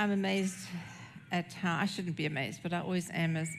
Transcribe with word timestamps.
I'm 0.00 0.12
amazed 0.12 0.66
at 1.30 1.52
how, 1.52 1.76
I 1.76 1.84
shouldn't 1.84 2.16
be 2.16 2.24
amazed, 2.24 2.60
but 2.62 2.72
I 2.72 2.80
always 2.80 3.10
am 3.12 3.36
as 3.36 3.50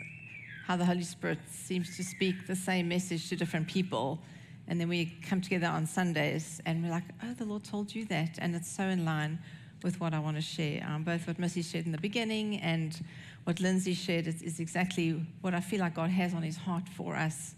how 0.65 0.75
the 0.75 0.83
Holy 0.83 1.03
Spirit 1.03 1.37
seems 1.47 1.96
to 1.97 2.03
speak 2.03 2.47
the 2.47 2.55
same 2.55 2.87
message 2.87 3.29
to 3.29 3.35
different 3.35 3.67
people. 3.67 4.19
And 4.67 4.81
then 4.81 4.89
we 4.89 5.15
come 5.21 5.39
together 5.39 5.67
on 5.67 5.85
Sundays 5.85 6.59
and 6.65 6.83
we're 6.83 6.89
like, 6.89 7.04
oh, 7.23 7.35
the 7.35 7.46
Lord 7.46 7.63
told 7.63 7.94
you 7.94 8.05
that. 8.05 8.40
And 8.40 8.55
it's 8.55 8.67
so 8.67 8.85
in 8.85 9.05
line 9.05 9.37
with 9.83 9.99
what 9.99 10.15
I 10.15 10.19
want 10.19 10.35
to 10.35 10.41
share. 10.41 10.83
Um, 10.90 11.04
both 11.04 11.27
what 11.27 11.37
Missy 11.37 11.62
shared 11.62 11.85
in 11.85 11.91
the 11.91 11.99
beginning 11.99 12.60
and 12.62 12.99
what 13.44 13.60
Lindsay 13.60 13.94
shared 13.94 14.26
is, 14.26 14.42
is 14.42 14.60
exactly 14.60 15.23
what 15.42 15.53
I 15.53 15.60
feel 15.60 15.81
like 15.81 15.94
God 15.94 16.09
has 16.09 16.34
on 16.34 16.41
his 16.41 16.58
heart 16.58 16.89
for 16.89 17.16
us 17.16 17.53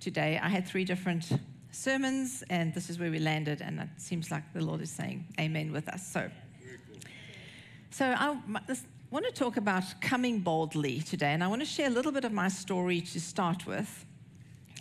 today. 0.00 0.40
I 0.42 0.48
had 0.48 0.66
three 0.66 0.84
different 0.84 1.30
sermons, 1.70 2.42
and 2.50 2.74
this 2.74 2.90
is 2.90 2.98
where 2.98 3.12
we 3.12 3.20
landed, 3.20 3.60
and 3.60 3.78
it 3.78 3.88
seems 3.96 4.32
like 4.32 4.42
the 4.52 4.60
Lord 4.60 4.80
is 4.80 4.90
saying 4.90 5.24
amen 5.38 5.70
with 5.70 5.88
us. 5.88 6.04
So, 6.04 6.28
so 7.96 8.06
I 8.06 8.36
want 9.12 9.24
to 9.24 9.30
talk 9.30 9.56
about 9.56 9.84
coming 10.00 10.40
boldly 10.40 10.98
today, 11.02 11.32
and 11.32 11.44
I 11.44 11.46
want 11.46 11.62
to 11.62 11.66
share 11.66 11.86
a 11.86 11.90
little 11.90 12.10
bit 12.10 12.24
of 12.24 12.32
my 12.32 12.48
story 12.48 13.00
to 13.00 13.20
start 13.20 13.68
with, 13.68 14.04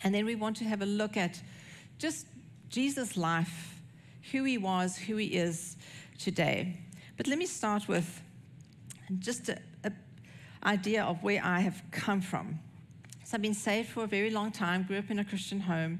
and 0.03 0.15
then 0.15 0.25
we 0.25 0.33
want 0.33 0.57
to 0.57 0.63
have 0.63 0.81
a 0.81 0.87
look 0.87 1.15
at 1.15 1.39
just 1.99 2.25
Jesus' 2.69 3.15
life, 3.15 3.79
who 4.31 4.43
he 4.45 4.57
was, 4.57 4.97
who 4.97 5.17
he 5.17 5.27
is 5.27 5.77
today. 6.17 6.75
But 7.15 7.27
let 7.27 7.37
me 7.37 7.45
start 7.45 7.87
with 7.87 8.19
just 9.19 9.49
an 9.49 9.95
idea 10.63 11.03
of 11.03 11.21
where 11.21 11.39
I 11.43 11.59
have 11.59 11.83
come 11.91 12.19
from. 12.19 12.57
So 13.25 13.35
I've 13.35 13.43
been 13.43 13.53
saved 13.53 13.89
for 13.89 14.05
a 14.05 14.07
very 14.07 14.31
long 14.31 14.51
time, 14.51 14.85
grew 14.85 14.97
up 14.97 15.11
in 15.11 15.19
a 15.19 15.23
Christian 15.23 15.59
home. 15.59 15.99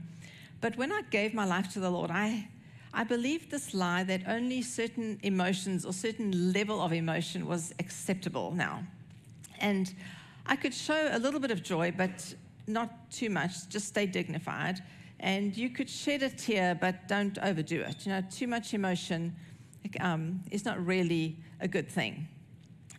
But 0.62 0.78
when 0.78 0.92
I 0.92 1.04
gave 1.12 1.36
my 1.36 1.46
life 1.46 1.72
to 1.74 1.80
the 1.80 1.92
Lord, 1.92 2.10
I, 2.10 2.48
I 2.94 3.04
believed 3.04 3.50
this 3.50 3.74
lie 3.74 4.04
that 4.04 4.22
only 4.28 4.62
certain 4.62 5.20
emotions 5.24 5.84
or 5.84 5.94
certain 5.94 6.54
level 6.54 6.80
of 6.80 6.94
emotion 6.94 7.48
was 7.48 7.74
acceptable 7.80 8.52
now. 8.52 8.84
And 9.60 9.94
I 10.46 10.56
could 10.56 10.74
show 10.74 11.10
a 11.12 11.18
little 11.18 11.40
bit 11.40 11.50
of 11.50 11.64
joy, 11.64 11.92
but 11.96 12.36
not 12.68 13.10
too 13.12 13.30
much, 13.30 13.68
just 13.70 13.88
stay 13.88 14.06
dignified. 14.06 14.80
And 15.20 15.56
you 15.58 15.70
could 15.70 15.90
shed 15.90 16.22
a 16.22 16.30
tear, 16.30 16.76
but 16.76 17.08
don't 17.08 17.38
overdo 17.40 17.82
it. 17.82 18.06
You 18.06 18.12
know, 18.12 18.22
too 18.30 18.48
much 18.48 18.74
emotion 18.74 19.36
um, 20.00 20.42
is 20.52 20.66
not 20.66 20.86
really 20.86 21.38
a 21.62 21.68
good 21.68 21.90
thing. 21.90 22.28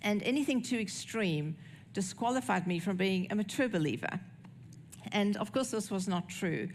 And 0.03 0.23
anything 0.23 0.61
too 0.61 0.79
extreme 0.79 1.57
disqualified 1.93 2.67
me 2.67 2.79
from 2.79 2.97
being 2.97 3.29
a 3.31 3.35
mature 3.35 3.69
believer. 3.69 4.21
And 5.13 5.37
of 5.37 5.53
course, 5.53 5.71
this 5.71 5.91
was 5.91 6.09
not 6.09 6.29
true. 6.29 6.69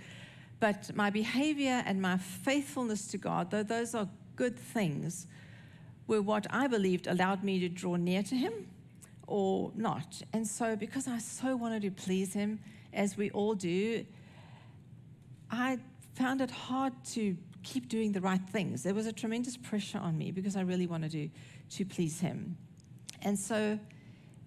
But 0.59 0.95
my 0.95 1.09
behavior 1.09 1.83
and 1.85 2.01
my 2.01 2.17
faithfulness 2.17 3.07
to 3.07 3.17
God, 3.17 3.51
though 3.51 3.63
those 3.63 3.95
are 3.95 4.07
good 4.35 4.57
things, 4.57 5.27
were 6.07 6.21
what 6.21 6.47
I 6.49 6.67
believed 6.67 7.07
allowed 7.07 7.43
me 7.43 7.59
to 7.59 7.69
draw 7.69 7.95
near 7.95 8.23
to 8.23 8.35
Him 8.35 8.67
or 9.27 9.71
not. 9.75 10.21
And 10.33 10.45
so, 10.45 10.75
because 10.75 11.07
I 11.07 11.19
so 11.19 11.55
wanted 11.55 11.83
to 11.83 11.91
please 11.91 12.33
Him, 12.33 12.59
as 12.93 13.15
we 13.15 13.29
all 13.31 13.53
do, 13.53 14.05
I 15.51 15.77
found 16.15 16.41
it 16.41 16.51
hard 16.51 16.93
to 17.11 17.37
keep 17.63 17.87
doing 17.87 18.11
the 18.11 18.21
right 18.21 18.41
things. 18.51 18.83
There 18.83 18.93
was 18.93 19.05
a 19.05 19.13
tremendous 19.13 19.55
pressure 19.55 19.99
on 19.99 20.17
me 20.17 20.31
because 20.31 20.55
I 20.55 20.61
really 20.61 20.87
wanted 20.87 21.11
to, 21.11 21.29
to 21.77 21.85
please 21.85 22.19
Him. 22.19 22.57
And 23.21 23.37
so, 23.37 23.79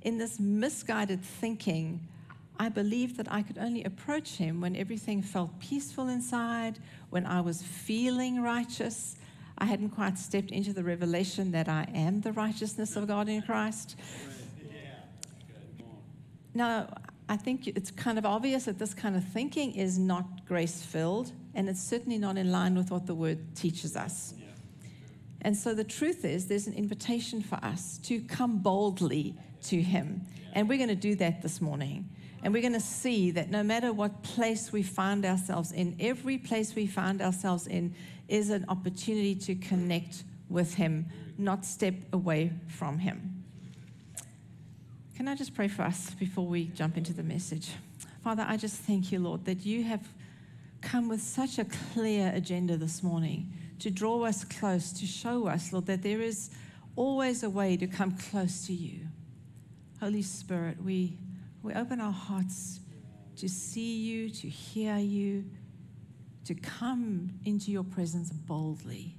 in 0.03 0.19
this 0.19 0.41
misguided 0.41 1.23
thinking, 1.23 2.07
I 2.63 2.69
believed 2.69 3.17
that 3.17 3.27
I 3.29 3.43
could 3.43 3.59
only 3.59 3.83
approach 3.83 4.37
Him 4.37 4.61
when 4.61 4.77
everything 4.77 5.21
felt 5.21 5.59
peaceful 5.59 6.07
inside, 6.07 6.79
when 7.11 7.27
I 7.27 7.41
was 7.41 7.61
feeling 7.61 8.41
righteous. 8.41 9.17
I 9.59 9.65
hadn't 9.65 9.89
quite 9.89 10.17
stepped 10.17 10.53
into 10.53 10.73
the 10.73 10.85
revelation 10.85 11.51
that 11.51 11.69
I 11.69 11.89
am 11.93 12.21
the 12.21 12.31
righteousness 12.31 12.95
of 12.95 13.09
God 13.09 13.29
in 13.29 13.43
Christ. 13.43 13.97
Now, 16.55 16.87
I 17.29 17.37
think 17.37 17.67
it's 17.67 17.91
kind 17.91 18.17
of 18.17 18.25
obvious 18.25 18.67
that 18.67 18.79
this 18.79 18.95
kind 18.95 19.17
of 19.17 19.25
thinking 19.25 19.75
is 19.75 19.99
not 19.99 20.47
grace 20.47 20.83
filled, 20.83 21.33
and 21.57 21.69
it's 21.69 21.83
certainly 21.83 22.19
not 22.19 22.39
in 22.39 22.53
line 22.53 22.77
with 22.77 22.93
what 22.93 23.07
the 23.07 23.15
word 23.17 23.57
teaches 23.57 23.97
us. 23.97 24.35
And 25.41 25.57
so 25.57 25.75
the 25.75 25.83
truth 25.83 26.25
is, 26.25 26.47
there's 26.47 26.69
an 26.69 26.75
invitation 26.75 27.43
for 27.43 27.57
us 27.57 27.99
to 28.05 28.21
come 28.21 28.59
boldly 28.59 29.35
to 29.65 29.83
Him. 29.83 30.21
And 30.53 30.69
we're 30.69 30.79
going 30.79 30.91
to 30.91 30.95
do 30.95 31.17
that 31.17 31.43
this 31.43 31.61
morning. 31.61 32.09
And 32.43 32.53
we're 32.53 32.63
going 32.63 32.73
to 32.73 32.81
see 32.81 33.31
that 33.33 33.51
no 33.51 33.63
matter 33.63 33.93
what 33.93 34.23
place 34.23 34.73
we 34.73 34.83
find 34.83 35.25
ourselves 35.25 35.71
in, 35.71 35.97
every 36.01 36.39
place 36.39 36.75
we 36.75 36.87
find 36.87 37.23
ourselves 37.23 37.67
in 37.67 37.95
is 38.29 38.51
an 38.51 38.65
opportunity 38.69 39.35
to 39.37 39.55
connect 39.55 40.25
with 40.49 40.75
Him, 40.75 41.07
not 41.39 41.65
step 41.65 41.95
away 42.13 42.53
from 42.69 42.99
Him. 42.99 43.45
Can 45.17 45.29
I 45.29 45.37
just 45.37 45.55
pray 45.55 45.69
for 45.69 45.83
us 45.83 46.11
before 46.15 46.47
we 46.47 46.67
jump 46.67 46.97
into 46.97 47.13
the 47.13 47.23
message? 47.23 47.71
Father, 48.25 48.45
I 48.49 48.57
just 48.57 48.77
thank 48.81 49.13
you, 49.13 49.21
Lord, 49.21 49.45
that 49.45 49.65
you 49.65 49.85
have 49.85 50.09
come 50.81 51.09
with 51.09 51.23
such 51.23 51.59
a 51.59 51.67
clear 51.93 52.33
agenda 52.35 52.77
this 52.77 53.03
morning 53.03 53.53
to 53.79 53.91
draw 53.91 54.25
us 54.25 54.45
close, 54.45 54.93
to 54.93 55.07
show 55.07 55.47
us, 55.47 55.73
Lord, 55.73 55.87
that 55.87 56.03
there 56.03 56.21
is 56.21 56.51
always 56.97 57.43
a 57.43 57.51
way 57.51 57.77
to 57.77 57.87
come 57.87 58.17
close 58.17 58.67
to 58.67 58.73
you. 58.73 59.07
Holy 60.01 60.23
Spirit, 60.23 60.83
we, 60.83 61.17
we 61.63 61.75
open 61.75 62.01
our 62.01 62.13
hearts 62.13 62.81
to 63.37 63.49
see 63.49 63.97
you, 63.97 64.31
to 64.31 64.49
hear 64.49 64.99
you, 64.99 65.45
to 66.45 66.55
come 66.55 67.31
into 67.45 67.71
your 67.71 67.85
presence 67.85 68.31
boldly. 68.31 69.17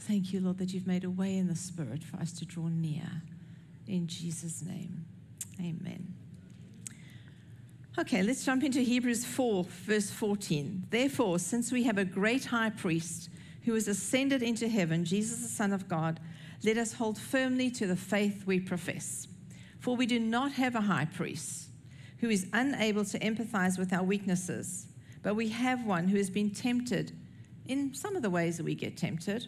Thank 0.00 0.32
you, 0.32 0.40
Lord, 0.40 0.58
that 0.58 0.74
you've 0.74 0.86
made 0.86 1.04
a 1.04 1.10
way 1.10 1.36
in 1.36 1.46
the 1.46 1.56
Spirit 1.56 2.04
for 2.04 2.16
us 2.18 2.32
to 2.34 2.44
draw 2.44 2.68
near. 2.68 3.22
In 3.86 4.06
Jesus' 4.06 4.62
name, 4.62 5.04
amen. 5.60 6.14
Okay, 7.96 8.22
let's 8.22 8.44
jump 8.44 8.64
into 8.64 8.80
Hebrews 8.80 9.24
4, 9.24 9.64
verse 9.64 10.10
14. 10.10 10.88
Therefore, 10.90 11.38
since 11.38 11.70
we 11.70 11.84
have 11.84 11.96
a 11.96 12.04
great 12.04 12.46
high 12.46 12.70
priest 12.70 13.30
who 13.62 13.74
has 13.74 13.86
ascended 13.86 14.42
into 14.42 14.68
heaven, 14.68 15.04
Jesus, 15.04 15.40
the 15.40 15.48
Son 15.48 15.72
of 15.72 15.88
God, 15.88 16.18
let 16.64 16.76
us 16.76 16.92
hold 16.92 17.18
firmly 17.18 17.70
to 17.70 17.86
the 17.86 17.96
faith 17.96 18.44
we 18.46 18.58
profess. 18.58 19.28
For 19.84 19.94
we 19.94 20.06
do 20.06 20.18
not 20.18 20.52
have 20.52 20.76
a 20.76 20.80
high 20.80 21.04
priest 21.04 21.68
who 22.20 22.30
is 22.30 22.46
unable 22.54 23.04
to 23.04 23.18
empathize 23.18 23.78
with 23.78 23.92
our 23.92 24.02
weaknesses, 24.02 24.86
but 25.22 25.34
we 25.34 25.50
have 25.50 25.84
one 25.84 26.08
who 26.08 26.16
has 26.16 26.30
been 26.30 26.52
tempted 26.52 27.12
in 27.66 27.92
some 27.92 28.16
of 28.16 28.22
the 28.22 28.30
ways 28.30 28.56
that 28.56 28.64
we 28.64 28.74
get 28.74 28.96
tempted. 28.96 29.46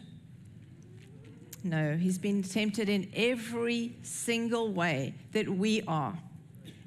No, 1.63 1.97
he's 1.97 2.19
been 2.19 2.43
tempted 2.43 2.87
in 2.87 3.09
every 3.15 3.95
single 4.03 4.71
way 4.71 5.15
that 5.31 5.49
we 5.49 5.81
are, 5.87 6.15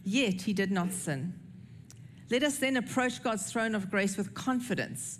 yet 0.05 0.43
he 0.43 0.53
did 0.53 0.71
not 0.71 0.93
sin. 0.93 1.35
Let 2.31 2.45
us 2.45 2.59
then 2.59 2.77
approach 2.77 3.21
God's 3.21 3.51
throne 3.51 3.75
of 3.75 3.91
grace 3.91 4.17
with 4.17 4.33
confidence. 4.33 5.19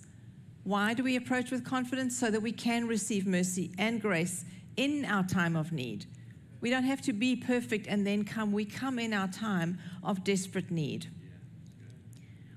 Why 0.63 0.95
do 0.95 1.03
we 1.03 1.17
approach 1.17 1.51
with 1.51 1.65
confidence? 1.65 2.17
So 2.17 2.31
that 2.31 2.43
we 2.43 2.53
can 2.53 2.87
receive 2.87 3.27
mercy 3.27 3.73
and 3.77 4.01
grace 4.01 4.45
in 4.77 5.05
our 5.05 5.25
time 5.25 5.57
of 5.57 5.73
need. 5.73 6.07
We 6.61 6.71
don't 6.71 6.85
have 6.85 7.01
to 7.03 7.13
be 7.13 7.37
perfect 7.37 7.87
and 7.87 8.07
then 8.07 8.25
come. 8.25 8.53
We 8.53 8.65
come 8.65 8.99
in 8.99 9.13
our 9.13 9.29
time 9.29 9.79
of 10.03 10.25
desperate 10.25 10.71
need. 10.71 11.07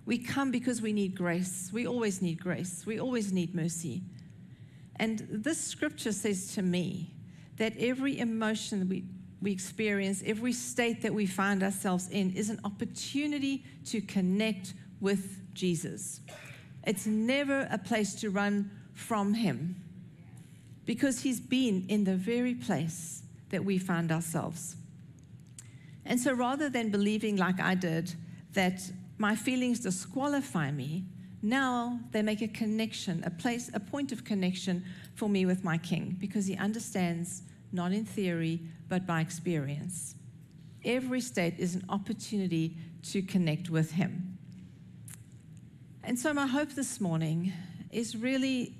We 0.05 0.17
come 0.17 0.51
because 0.51 0.81
we 0.81 0.91
need 0.91 1.15
grace. 1.15 1.69
We 1.71 1.87
always 1.87 2.21
need 2.21 2.41
grace. 2.41 2.85
We 2.85 2.99
always 2.99 3.31
need 3.31 3.55
mercy. 3.55 4.01
And 4.97 5.25
this 5.29 5.59
scripture 5.59 6.11
says 6.11 6.53
to 6.55 6.61
me 6.61 7.13
that 7.57 7.73
every 7.77 8.19
emotion 8.19 8.87
we, 8.89 9.05
we 9.41 9.51
experience, 9.51 10.21
every 10.25 10.53
state 10.53 11.01
that 11.01 11.13
we 11.13 11.25
find 11.25 11.63
ourselves 11.63 12.09
in, 12.09 12.33
is 12.33 12.49
an 12.49 12.59
opportunity 12.65 13.63
to 13.85 14.01
connect 14.01 14.73
with 14.99 15.53
Jesus. 15.53 16.19
It's 16.85 17.05
never 17.05 17.67
a 17.71 17.77
place 17.77 18.15
to 18.15 18.29
run 18.29 18.71
from 18.93 19.33
Him 19.33 19.81
because 20.85 21.21
he's 21.21 21.39
been 21.39 21.85
in 21.87 22.03
the 22.03 22.15
very 22.15 22.55
place 22.55 23.22
that 23.53 23.63
we 23.63 23.77
find 23.77 24.11
ourselves. 24.11 24.75
And 26.05 26.19
so 26.19 26.33
rather 26.33 26.69
than 26.69 26.89
believing 26.89 27.37
like 27.37 27.61
I 27.61 27.75
did 27.75 28.11
that 28.53 28.81
my 29.19 29.35
feelings 29.35 29.79
disqualify 29.79 30.71
me, 30.71 31.05
now 31.43 31.99
they 32.11 32.23
make 32.23 32.41
a 32.41 32.47
connection, 32.47 33.23
a 33.23 33.29
place, 33.29 33.69
a 33.75 33.79
point 33.79 34.11
of 34.11 34.25
connection 34.25 34.83
for 35.13 35.29
me 35.29 35.45
with 35.45 35.63
my 35.63 35.77
king 35.77 36.17
because 36.19 36.47
he 36.47 36.57
understands 36.57 37.43
not 37.71 37.91
in 37.91 38.05
theory 38.05 38.59
but 38.89 39.05
by 39.05 39.21
experience. 39.21 40.15
Every 40.83 41.21
state 41.21 41.53
is 41.59 41.75
an 41.75 41.85
opportunity 41.89 42.75
to 43.11 43.21
connect 43.21 43.69
with 43.69 43.91
him. 43.91 44.39
And 46.03 46.17
so 46.17 46.33
my 46.33 46.47
hope 46.47 46.71
this 46.71 46.99
morning 46.99 47.53
is 47.91 48.17
really 48.17 48.73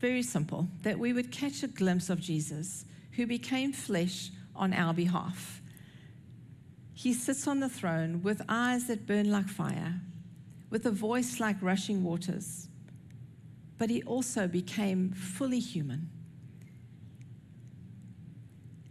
very 0.00 0.24
simple 0.24 0.66
that 0.82 0.98
we 0.98 1.12
would 1.12 1.30
catch 1.30 1.62
a 1.62 1.68
glimpse 1.68 2.10
of 2.10 2.18
Jesus 2.20 2.86
who 3.20 3.26
became 3.26 3.70
flesh 3.70 4.30
on 4.56 4.72
our 4.72 4.94
behalf. 4.94 5.60
He 6.94 7.12
sits 7.12 7.46
on 7.46 7.60
the 7.60 7.68
throne 7.68 8.22
with 8.22 8.40
eyes 8.48 8.86
that 8.86 9.06
burn 9.06 9.30
like 9.30 9.46
fire, 9.46 10.00
with 10.70 10.86
a 10.86 10.90
voice 10.90 11.38
like 11.38 11.56
rushing 11.60 12.02
waters, 12.02 12.68
but 13.76 13.90
he 13.90 14.02
also 14.04 14.48
became 14.48 15.12
fully 15.12 15.58
human. 15.58 16.08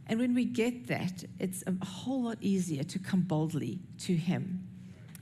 And 0.06 0.20
when 0.20 0.36
we 0.36 0.46
get 0.46 0.86
that, 0.90 1.24
it's 1.40 1.64
a 1.66 1.84
whole 1.84 2.26
lot 2.26 2.38
easier 2.40 2.84
to 2.84 3.00
come 3.00 3.22
boldly 3.22 3.80
to 4.02 4.16
Him 4.16 4.68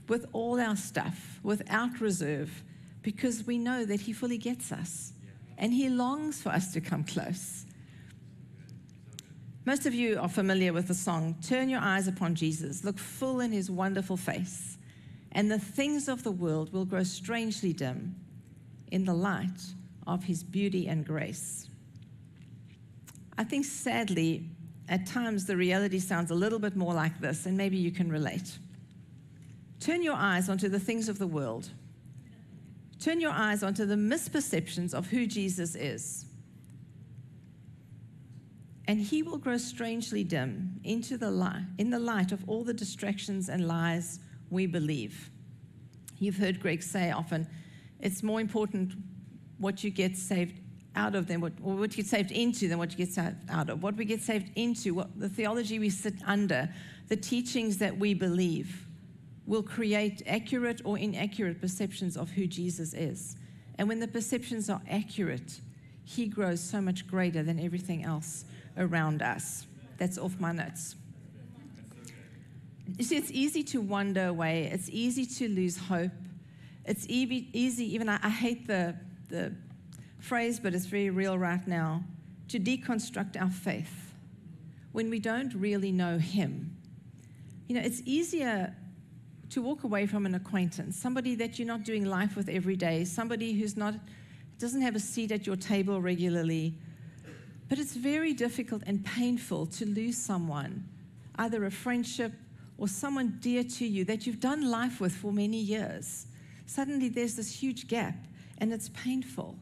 with 0.06 0.26
all 0.34 0.60
our 0.60 0.76
stuff, 0.76 1.40
without 1.42 1.98
reserve, 2.02 2.62
because 3.00 3.46
we 3.46 3.56
know 3.56 3.86
that 3.86 4.02
He 4.02 4.12
fully 4.12 4.36
gets 4.36 4.70
us 4.70 5.14
and 5.56 5.72
He 5.72 5.88
longs 5.88 6.42
for 6.42 6.50
us 6.50 6.74
to 6.74 6.82
come 6.82 7.04
close. 7.04 7.64
Most 9.68 9.84
of 9.84 9.92
you 9.92 10.18
are 10.18 10.30
familiar 10.30 10.72
with 10.72 10.88
the 10.88 10.94
song, 10.94 11.36
Turn 11.46 11.68
Your 11.68 11.80
Eyes 11.80 12.08
Upon 12.08 12.34
Jesus, 12.34 12.84
look 12.84 12.98
full 12.98 13.40
in 13.40 13.52
His 13.52 13.70
wonderful 13.70 14.16
face, 14.16 14.78
and 15.32 15.50
the 15.50 15.58
things 15.58 16.08
of 16.08 16.22
the 16.22 16.30
world 16.30 16.72
will 16.72 16.86
grow 16.86 17.02
strangely 17.02 17.74
dim 17.74 18.16
in 18.92 19.04
the 19.04 19.12
light 19.12 19.60
of 20.06 20.24
His 20.24 20.42
beauty 20.42 20.88
and 20.88 21.06
grace. 21.06 21.68
I 23.36 23.44
think 23.44 23.66
sadly, 23.66 24.48
at 24.88 25.06
times 25.06 25.44
the 25.44 25.58
reality 25.58 25.98
sounds 25.98 26.30
a 26.30 26.34
little 26.34 26.58
bit 26.58 26.74
more 26.74 26.94
like 26.94 27.20
this, 27.20 27.44
and 27.44 27.54
maybe 27.54 27.76
you 27.76 27.90
can 27.90 28.10
relate. 28.10 28.58
Turn 29.80 30.02
your 30.02 30.16
eyes 30.16 30.48
onto 30.48 30.70
the 30.70 30.80
things 30.80 31.10
of 31.10 31.18
the 31.18 31.26
world. 31.26 31.68
Turn 33.00 33.20
your 33.20 33.32
eyes 33.32 33.62
onto 33.62 33.84
the 33.84 33.96
misperceptions 33.96 34.94
of 34.94 35.08
who 35.08 35.26
Jesus 35.26 35.74
is. 35.74 36.24
And 38.88 38.98
he 38.98 39.22
will 39.22 39.36
grow 39.36 39.58
strangely 39.58 40.24
dim 40.24 40.80
into 40.82 41.18
the 41.18 41.30
light, 41.30 41.62
in 41.76 41.90
the 41.90 41.98
light 41.98 42.32
of 42.32 42.42
all 42.48 42.64
the 42.64 42.72
distractions 42.72 43.50
and 43.50 43.68
lies 43.68 44.18
we 44.48 44.66
believe. 44.66 45.30
You've 46.18 46.38
heard 46.38 46.58
Greg 46.58 46.82
say 46.82 47.10
often, 47.10 47.46
it's 48.00 48.22
more 48.22 48.40
important 48.40 48.94
what 49.58 49.84
you 49.84 49.90
get 49.90 50.16
saved 50.16 50.58
out 50.96 51.14
of 51.14 51.26
than 51.26 51.42
what, 51.42 51.52
what 51.60 51.96
you 51.96 52.02
get 52.02 52.06
saved 52.06 52.32
into 52.32 52.66
than 52.66 52.78
what 52.78 52.90
you 52.90 52.96
get 52.96 53.12
saved 53.12 53.36
out 53.50 53.68
of. 53.68 53.82
What 53.82 53.94
we 53.94 54.06
get 54.06 54.22
saved 54.22 54.50
into, 54.56 54.94
what 54.94 55.20
the 55.20 55.28
theology 55.28 55.78
we 55.78 55.90
sit 55.90 56.14
under, 56.24 56.68
the 57.08 57.16
teachings 57.16 57.76
that 57.78 57.98
we 57.98 58.14
believe 58.14 58.86
will 59.46 59.62
create 59.62 60.22
accurate 60.26 60.80
or 60.84 60.98
inaccurate 60.98 61.60
perceptions 61.60 62.16
of 62.16 62.30
who 62.30 62.46
Jesus 62.46 62.94
is. 62.94 63.36
And 63.76 63.86
when 63.86 64.00
the 64.00 64.08
perceptions 64.08 64.70
are 64.70 64.80
accurate, 64.88 65.60
he 66.04 66.26
grows 66.26 66.60
so 66.60 66.80
much 66.80 67.06
greater 67.06 67.42
than 67.42 67.60
everything 67.60 68.02
else 68.02 68.46
around 68.78 69.22
us. 69.22 69.66
That's 69.98 70.18
off 70.18 70.38
my 70.38 70.52
notes. 70.52 70.94
You 72.96 73.04
see, 73.04 73.16
it's 73.16 73.30
easy 73.30 73.62
to 73.64 73.80
wander 73.80 74.26
away. 74.26 74.70
It's 74.72 74.88
easy 74.90 75.26
to 75.26 75.48
lose 75.48 75.76
hope. 75.76 76.12
It's 76.86 77.04
easy, 77.08 77.48
easy 77.52 77.92
even 77.94 78.08
I, 78.08 78.18
I 78.22 78.30
hate 78.30 78.66
the, 78.66 78.94
the 79.28 79.52
phrase, 80.20 80.58
but 80.58 80.74
it's 80.74 80.86
very 80.86 81.10
real 81.10 81.36
right 81.36 81.66
now, 81.66 82.02
to 82.48 82.58
deconstruct 82.58 83.40
our 83.40 83.50
faith 83.50 84.14
when 84.92 85.10
we 85.10 85.18
don't 85.18 85.52
really 85.54 85.92
know 85.92 86.16
Him. 86.16 86.76
You 87.68 87.74
know, 87.74 87.82
it's 87.82 88.00
easier 88.06 88.74
to 89.50 89.62
walk 89.62 89.84
away 89.84 90.06
from 90.06 90.24
an 90.24 90.34
acquaintance, 90.34 90.96
somebody 90.96 91.34
that 91.34 91.58
you're 91.58 91.68
not 91.68 91.82
doing 91.82 92.04
life 92.04 92.36
with 92.36 92.48
every 92.48 92.76
day, 92.76 93.04
somebody 93.04 93.52
who's 93.52 93.76
not 93.76 93.94
doesn't 94.58 94.82
have 94.82 94.96
a 94.96 95.00
seat 95.00 95.30
at 95.30 95.46
your 95.46 95.56
table 95.56 96.00
regularly. 96.00 96.74
But 97.68 97.78
it's 97.78 97.94
very 97.94 98.32
difficult 98.32 98.82
and 98.86 99.04
painful 99.04 99.66
to 99.66 99.86
lose 99.86 100.16
someone, 100.16 100.88
either 101.36 101.64
a 101.64 101.70
friendship 101.70 102.32
or 102.78 102.88
someone 102.88 103.38
dear 103.40 103.64
to 103.64 103.86
you 103.86 104.04
that 104.04 104.26
you've 104.26 104.40
done 104.40 104.70
life 104.70 105.00
with 105.00 105.12
for 105.12 105.32
many 105.32 105.58
years. 105.58 106.26
Suddenly 106.66 107.08
there's 107.08 107.34
this 107.34 107.60
huge 107.60 107.88
gap 107.88 108.14
and 108.58 108.72
it's 108.72 108.88
painful. 108.90 109.58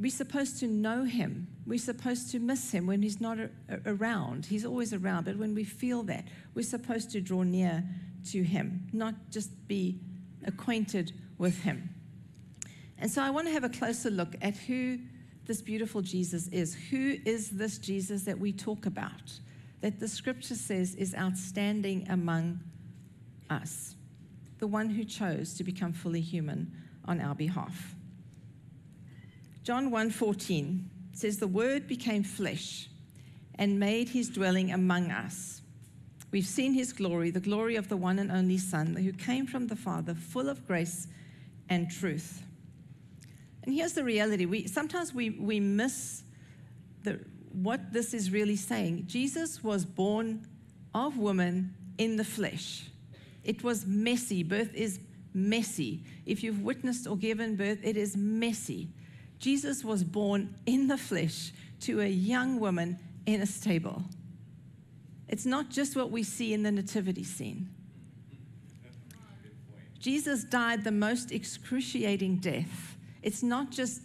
We're 0.00 0.10
supposed 0.10 0.60
to 0.60 0.66
know 0.66 1.04
him. 1.04 1.48
We're 1.66 1.78
supposed 1.78 2.30
to 2.32 2.38
miss 2.38 2.70
him 2.70 2.86
when 2.86 3.02
he's 3.02 3.20
not 3.20 3.38
a- 3.38 3.50
around. 3.84 4.46
He's 4.46 4.64
always 4.64 4.92
around, 4.92 5.24
but 5.24 5.36
when 5.36 5.54
we 5.54 5.64
feel 5.64 6.02
that, 6.04 6.28
we're 6.54 6.62
supposed 6.62 7.10
to 7.12 7.20
draw 7.20 7.42
near 7.42 7.84
to 8.32 8.42
Him, 8.42 8.86
not 8.92 9.14
just 9.30 9.50
be 9.68 9.98
acquainted 10.44 11.12
with 11.38 11.62
Him. 11.62 11.90
And 12.98 13.10
so 13.10 13.22
I 13.22 13.30
want 13.30 13.46
to 13.46 13.52
have 13.52 13.64
a 13.64 13.68
closer 13.68 14.10
look 14.10 14.34
at 14.42 14.56
who 14.56 14.98
this 15.48 15.62
beautiful 15.62 16.02
Jesus 16.02 16.46
is. 16.48 16.74
Who 16.90 17.16
is 17.24 17.50
this 17.50 17.78
Jesus 17.78 18.22
that 18.24 18.38
we 18.38 18.52
talk 18.52 18.86
about, 18.86 19.32
that 19.80 19.98
the 19.98 20.06
scripture 20.06 20.54
says 20.54 20.94
is 20.94 21.14
outstanding 21.14 22.06
among 22.10 22.60
us? 23.50 23.96
The 24.58 24.66
one 24.66 24.90
who 24.90 25.04
chose 25.04 25.54
to 25.54 25.64
become 25.64 25.94
fully 25.94 26.20
human 26.20 26.70
on 27.06 27.20
our 27.20 27.34
behalf. 27.34 27.94
John 29.64 29.90
1:14 29.90 30.84
says 31.12 31.38
the 31.38 31.48
word 31.48 31.88
became 31.88 32.22
flesh 32.22 32.88
and 33.54 33.80
made 33.80 34.10
his 34.10 34.28
dwelling 34.28 34.70
among 34.70 35.10
us. 35.10 35.62
We've 36.30 36.46
seen 36.46 36.74
his 36.74 36.92
glory, 36.92 37.30
the 37.30 37.40
glory 37.40 37.76
of 37.76 37.88
the 37.88 37.96
one 37.96 38.18
and 38.18 38.30
only 38.30 38.58
Son 38.58 38.94
who 38.94 39.12
came 39.12 39.46
from 39.46 39.68
the 39.68 39.76
Father, 39.76 40.14
full 40.14 40.50
of 40.50 40.66
grace 40.66 41.08
and 41.70 41.90
truth. 41.90 42.42
And 43.68 43.76
here's 43.76 43.92
the 43.92 44.02
reality 44.02 44.46
we, 44.46 44.66
sometimes 44.66 45.12
we, 45.12 45.28
we 45.28 45.60
miss 45.60 46.22
the, 47.02 47.20
what 47.52 47.92
this 47.92 48.14
is 48.14 48.30
really 48.30 48.56
saying. 48.56 49.04
Jesus 49.06 49.62
was 49.62 49.84
born 49.84 50.46
of 50.94 51.18
woman 51.18 51.74
in 51.98 52.16
the 52.16 52.24
flesh. 52.24 52.88
It 53.44 53.62
was 53.62 53.84
messy. 53.84 54.42
Birth 54.42 54.74
is 54.74 55.00
messy. 55.34 56.02
If 56.24 56.42
you've 56.42 56.62
witnessed 56.62 57.06
or 57.06 57.14
given 57.18 57.56
birth, 57.56 57.80
it 57.82 57.98
is 57.98 58.16
messy. 58.16 58.88
Jesus 59.38 59.84
was 59.84 60.02
born 60.02 60.54
in 60.64 60.86
the 60.86 60.96
flesh 60.96 61.52
to 61.80 62.00
a 62.00 62.08
young 62.08 62.58
woman 62.58 62.98
in 63.26 63.42
a 63.42 63.46
stable. 63.46 64.02
It's 65.28 65.44
not 65.44 65.68
just 65.68 65.94
what 65.94 66.10
we 66.10 66.22
see 66.22 66.54
in 66.54 66.62
the 66.62 66.72
nativity 66.72 67.22
scene. 67.22 67.68
Jesus 69.98 70.42
died 70.42 70.84
the 70.84 70.90
most 70.90 71.32
excruciating 71.32 72.36
death. 72.36 72.94
It's 73.22 73.42
not 73.42 73.70
just 73.70 74.02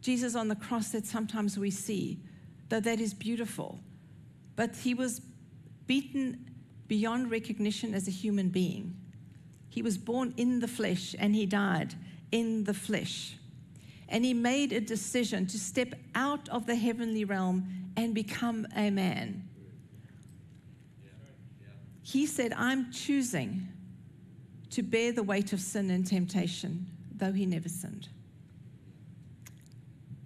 Jesus 0.00 0.34
on 0.34 0.48
the 0.48 0.56
cross 0.56 0.90
that 0.90 1.06
sometimes 1.06 1.58
we 1.58 1.70
see, 1.70 2.18
though 2.68 2.80
that 2.80 3.00
is 3.00 3.14
beautiful, 3.14 3.80
but 4.56 4.76
he 4.76 4.94
was 4.94 5.20
beaten 5.86 6.50
beyond 6.88 7.30
recognition 7.30 7.94
as 7.94 8.08
a 8.08 8.10
human 8.10 8.48
being. 8.48 8.96
He 9.68 9.80
was 9.80 9.96
born 9.96 10.34
in 10.36 10.60
the 10.60 10.68
flesh 10.68 11.14
and 11.18 11.34
he 11.34 11.46
died 11.46 11.94
in 12.30 12.64
the 12.64 12.74
flesh. 12.74 13.36
And 14.08 14.24
he 14.24 14.34
made 14.34 14.72
a 14.72 14.80
decision 14.80 15.46
to 15.46 15.58
step 15.58 15.94
out 16.14 16.48
of 16.50 16.66
the 16.66 16.76
heavenly 16.76 17.24
realm 17.24 17.66
and 17.96 18.14
become 18.14 18.66
a 18.76 18.90
man. 18.90 19.48
He 22.02 22.26
said, 22.26 22.52
I'm 22.52 22.92
choosing 22.92 23.68
to 24.70 24.82
bear 24.82 25.12
the 25.12 25.22
weight 25.22 25.52
of 25.52 25.60
sin 25.60 25.90
and 25.90 26.06
temptation, 26.06 26.86
though 27.14 27.32
he 27.32 27.46
never 27.46 27.68
sinned. 27.68 28.08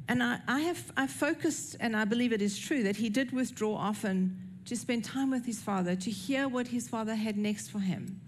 And 0.09 0.23
I, 0.23 0.41
I 0.47 0.61
have 0.61 0.93
I 0.97 1.07
focused, 1.07 1.77
and 1.81 1.97
I 1.97 2.05
believe 2.05 2.33
it 2.33 2.43
is 2.43 2.59
true, 2.59 2.83
that 2.85 2.97
he 2.97 3.09
did 3.09 3.33
withdraw 3.33 3.75
often 3.75 4.41
to 4.67 4.77
spend 4.77 5.05
time 5.05 5.31
with 5.31 5.47
his 5.47 5.61
father, 5.61 5.97
to 5.97 6.11
hear 6.11 6.49
what 6.49 6.69
his 6.69 6.89
father 6.89 7.15
had 7.15 7.37
next 7.37 7.69
for 7.69 7.81
him. 7.81 8.21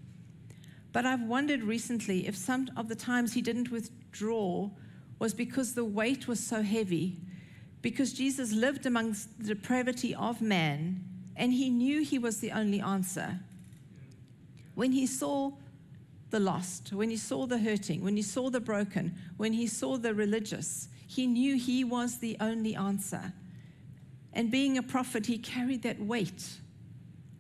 But 0.93 1.05
I've 1.05 1.23
wondered 1.23 1.63
recently 1.63 2.27
if 2.27 2.37
some 2.37 2.71
of 2.77 2.89
the 2.89 2.95
times 2.95 3.35
he 3.35 3.43
didn't 3.43 3.71
withdraw 3.71 4.71
was 5.19 5.35
because 5.35 5.75
the 5.75 5.85
weight 5.85 6.27
was 6.27 6.41
so 6.41 6.63
heavy, 6.63 7.17
because 7.83 8.13
Jesus 8.13 8.53
lived 8.53 8.87
amongst 8.87 9.39
the 9.39 9.55
depravity 9.55 10.15
of 10.15 10.41
man 10.41 11.05
and 11.37 11.53
he 11.53 11.71
knew 11.71 12.03
he 12.03 12.19
was 12.19 12.39
the 12.39 12.51
only 12.51 12.81
answer. 12.81 13.39
When 14.75 14.93
he 14.93 15.07
saw 15.07 15.53
the 16.31 16.41
lost, 16.41 16.93
when 16.93 17.11
he 17.11 17.17
saw 17.17 17.47
the 17.47 17.59
hurting, 17.59 18.03
when 18.03 18.17
he 18.17 18.23
saw 18.23 18.51
the 18.51 18.61
broken, 18.61 19.15
when 19.37 19.53
he 19.53 19.67
saw 19.67 19.97
the 19.97 20.15
religious, 20.15 20.89
he 21.09 21.27
knew 21.27 21.57
he 21.57 21.85
was 21.85 22.19
the 22.19 22.37
only 22.39 22.77
answer. 22.77 23.33
And 24.35 24.51
being 24.51 24.77
a 24.77 24.83
prophet, 24.83 25.25
he 25.25 25.39
carried 25.39 25.83
that 25.83 25.99
weight 25.99 26.61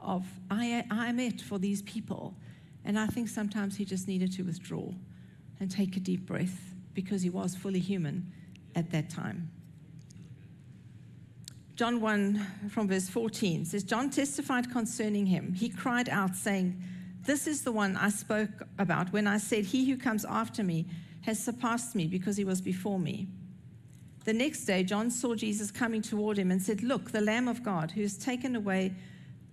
of, 0.00 0.26
I, 0.50 0.84
I'm 0.90 1.20
it 1.20 1.42
for 1.42 1.58
these 1.58 1.82
people. 1.82 2.34
And 2.86 2.98
I 2.98 3.06
think 3.06 3.28
sometimes 3.28 3.76
he 3.76 3.84
just 3.84 4.08
needed 4.08 4.32
to 4.32 4.42
withdraw 4.42 4.90
and 5.60 5.70
take 5.70 5.98
a 5.98 6.00
deep 6.00 6.24
breath 6.24 6.74
because 6.94 7.20
he 7.20 7.28
was 7.28 7.54
fully 7.54 7.78
human 7.78 8.32
at 8.74 8.90
that 8.90 9.10
time. 9.10 9.50
John 11.76 12.00
1 12.00 12.70
from 12.70 12.88
verse 12.88 13.10
14 13.10 13.66
says, 13.66 13.84
John 13.84 14.08
testified 14.08 14.72
concerning 14.72 15.26
him. 15.26 15.52
He 15.52 15.68
cried 15.68 16.08
out, 16.08 16.34
saying, 16.34 16.82
This 17.26 17.46
is 17.46 17.64
the 17.64 17.72
one 17.72 17.98
I 17.98 18.08
spoke 18.08 18.62
about 18.78 19.12
when 19.12 19.26
I 19.26 19.36
said, 19.36 19.66
He 19.66 19.90
who 19.90 19.98
comes 19.98 20.24
after 20.24 20.64
me 20.64 20.86
has 21.20 21.38
surpassed 21.38 21.94
me 21.94 22.06
because 22.06 22.38
he 22.38 22.44
was 22.44 22.62
before 22.62 22.98
me. 22.98 23.28
The 24.24 24.32
next 24.32 24.64
day, 24.64 24.82
John 24.82 25.10
saw 25.10 25.34
Jesus 25.34 25.70
coming 25.70 26.02
toward 26.02 26.38
him 26.38 26.50
and 26.50 26.60
said, 26.60 26.82
Look, 26.82 27.12
the 27.12 27.20
Lamb 27.20 27.48
of 27.48 27.62
God 27.62 27.92
who 27.92 28.02
has 28.02 28.16
taken 28.16 28.56
away 28.56 28.92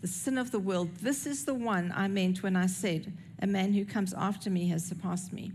the 0.02 0.08
sin 0.08 0.38
of 0.38 0.52
the 0.52 0.60
world. 0.60 0.90
This 0.98 1.26
is 1.26 1.46
the 1.46 1.54
one 1.54 1.94
I 1.96 2.08
meant 2.08 2.44
when 2.44 2.56
I 2.56 2.68
said, 2.68 3.14
A 3.42 3.48
man 3.48 3.74
who 3.74 3.86
comes 3.86 4.14
after 4.14 4.50
me 4.50 4.68
has 4.70 4.86
surpassed 4.86 5.34
me. 5.34 5.52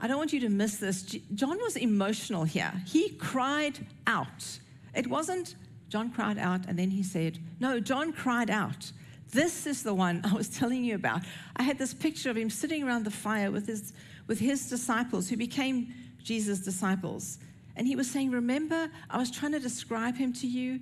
I 0.00 0.08
don't 0.08 0.18
want 0.18 0.32
you 0.32 0.40
to 0.40 0.48
miss 0.48 0.78
this. 0.78 1.02
John 1.34 1.58
was 1.58 1.76
emotional 1.76 2.44
here. 2.44 2.72
He 2.86 3.10
cried 3.10 3.86
out. 4.06 4.58
It 4.94 5.06
wasn't 5.06 5.54
John 5.94 6.10
cried 6.10 6.38
out, 6.38 6.66
and 6.66 6.76
then 6.76 6.90
he 6.90 7.04
said, 7.04 7.38
No, 7.60 7.78
John 7.78 8.12
cried 8.12 8.50
out. 8.50 8.90
This 9.30 9.64
is 9.64 9.84
the 9.84 9.94
one 9.94 10.22
I 10.24 10.34
was 10.34 10.48
telling 10.58 10.84
you 10.84 10.96
about. 10.96 11.22
I 11.54 11.62
had 11.62 11.78
this 11.78 11.94
picture 11.94 12.30
of 12.30 12.36
him 12.36 12.50
sitting 12.50 12.82
around 12.82 13.04
the 13.04 13.12
fire 13.12 13.52
with 13.52 13.68
his, 13.68 13.92
with 14.26 14.40
his 14.40 14.68
disciples 14.68 15.28
who 15.28 15.36
became 15.36 15.94
Jesus' 16.24 16.60
disciples. 16.60 17.38
And 17.76 17.86
he 17.86 17.94
was 17.94 18.10
saying, 18.10 18.32
Remember, 18.32 18.90
I 19.08 19.18
was 19.18 19.30
trying 19.30 19.52
to 19.52 19.60
describe 19.60 20.16
him 20.16 20.32
to 20.34 20.46
you 20.46 20.80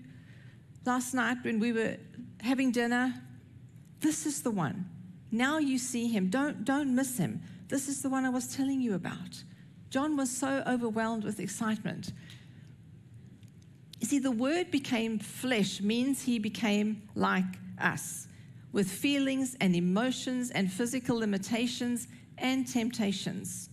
last 0.87 1.13
night 1.13 1.39
when 1.43 1.59
we 1.59 1.73
were 1.73 1.97
having 2.41 2.71
dinner. 2.71 3.15
This 4.01 4.25
is 4.25 4.43
the 4.43 4.51
one. 4.51 4.89
Now 5.31 5.59
you 5.59 5.79
see 5.79 6.09
him. 6.09 6.29
Don't, 6.29 6.65
don't 6.65 6.95
miss 6.95 7.19
him. 7.19 7.43
This 7.69 7.89
is 7.89 8.03
the 8.03 8.09
one 8.09 8.25
I 8.25 8.31
was 8.31 8.55
telling 8.55 8.81
you 8.81 8.95
about. 8.95 9.43
John 9.91 10.17
was 10.17 10.31
so 10.31 10.63
overwhelmed 10.67 11.25
with 11.25 11.41
excitement. 11.41 12.13
You 14.01 14.07
see, 14.07 14.19
the 14.19 14.31
word 14.31 14.71
became 14.71 15.19
flesh 15.19 15.81
means 15.81 16.23
he 16.23 16.39
became 16.39 17.03
like 17.15 17.45
us, 17.81 18.27
with 18.73 18.91
feelings 18.91 19.57
and 19.61 19.77
emotions 19.77 20.51
and 20.51 20.71
physical 20.73 21.19
limitations 21.19 22.09
and 22.39 22.67
temptations. 22.67 23.69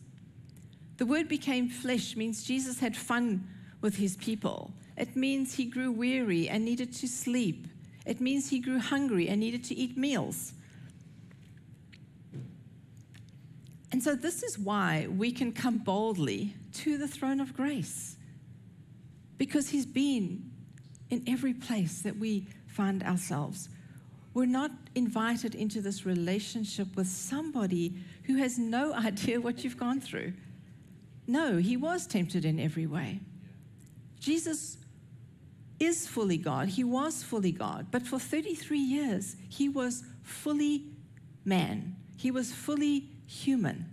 The 1.00 1.06
word 1.06 1.30
became 1.30 1.70
flesh 1.70 2.18
means 2.18 2.44
Jesus 2.44 2.82
had 2.82 2.96
fun 2.96 3.48
with 3.80 3.96
his 3.96 4.18
people. 4.18 4.74
It 4.98 5.16
means 5.16 5.56
he 5.56 5.64
grew 5.64 5.94
weary 5.94 6.50
and 6.50 6.66
needed 6.66 6.94
to 6.96 7.08
sleep. 7.08 7.68
It 8.06 8.20
means 8.20 8.50
he 8.50 8.60
grew 8.60 8.80
hungry 8.80 9.30
and 9.30 9.40
needed 9.40 9.64
to 9.66 9.76
eat 9.76 9.96
meals. 9.96 10.52
And 13.94 14.04
so, 14.04 14.14
this 14.14 14.44
is 14.44 14.60
why 14.60 15.08
we 15.10 15.32
can 15.32 15.54
come 15.54 15.78
boldly 15.78 16.54
to 16.74 16.98
the 16.98 17.08
throne 17.08 17.40
of 17.40 17.56
grace, 17.56 18.18
because 19.38 19.70
He's 19.70 19.86
been 19.86 20.52
in 21.10 21.24
every 21.28 21.54
place 21.54 22.02
that 22.02 22.18
we 22.18 22.46
find 22.68 23.04
ourselves. 23.04 23.70
We're 24.34 24.48
not 24.48 24.72
invited 24.96 25.56
into 25.56 25.82
this 25.82 26.06
relationship 26.06 26.94
with 26.98 27.08
somebody 27.08 27.96
who 28.24 28.36
has 28.36 28.60
no 28.60 28.94
idea 29.08 29.40
what 29.40 29.64
you've 29.64 29.78
gone 29.78 30.02
through. 30.02 30.34
No, 31.30 31.58
He 31.58 31.78
was 31.78 32.08
tempted 32.08 32.44
in 32.44 32.60
every 32.60 32.88
way. 32.88 33.20
Jesus 34.20 34.78
is 35.80 36.08
fully 36.08 36.38
God. 36.38 36.70
He 36.70 36.84
was 36.84 37.22
fully 37.22 37.52
God. 37.52 37.88
But 37.92 38.08
for 38.08 38.18
33 38.18 38.80
years, 38.80 39.36
He 39.48 39.70
was 39.70 40.04
fully 40.24 40.86
man, 41.46 41.96
He 42.18 42.32
was 42.32 42.52
fully 42.52 43.10
human. 43.28 43.86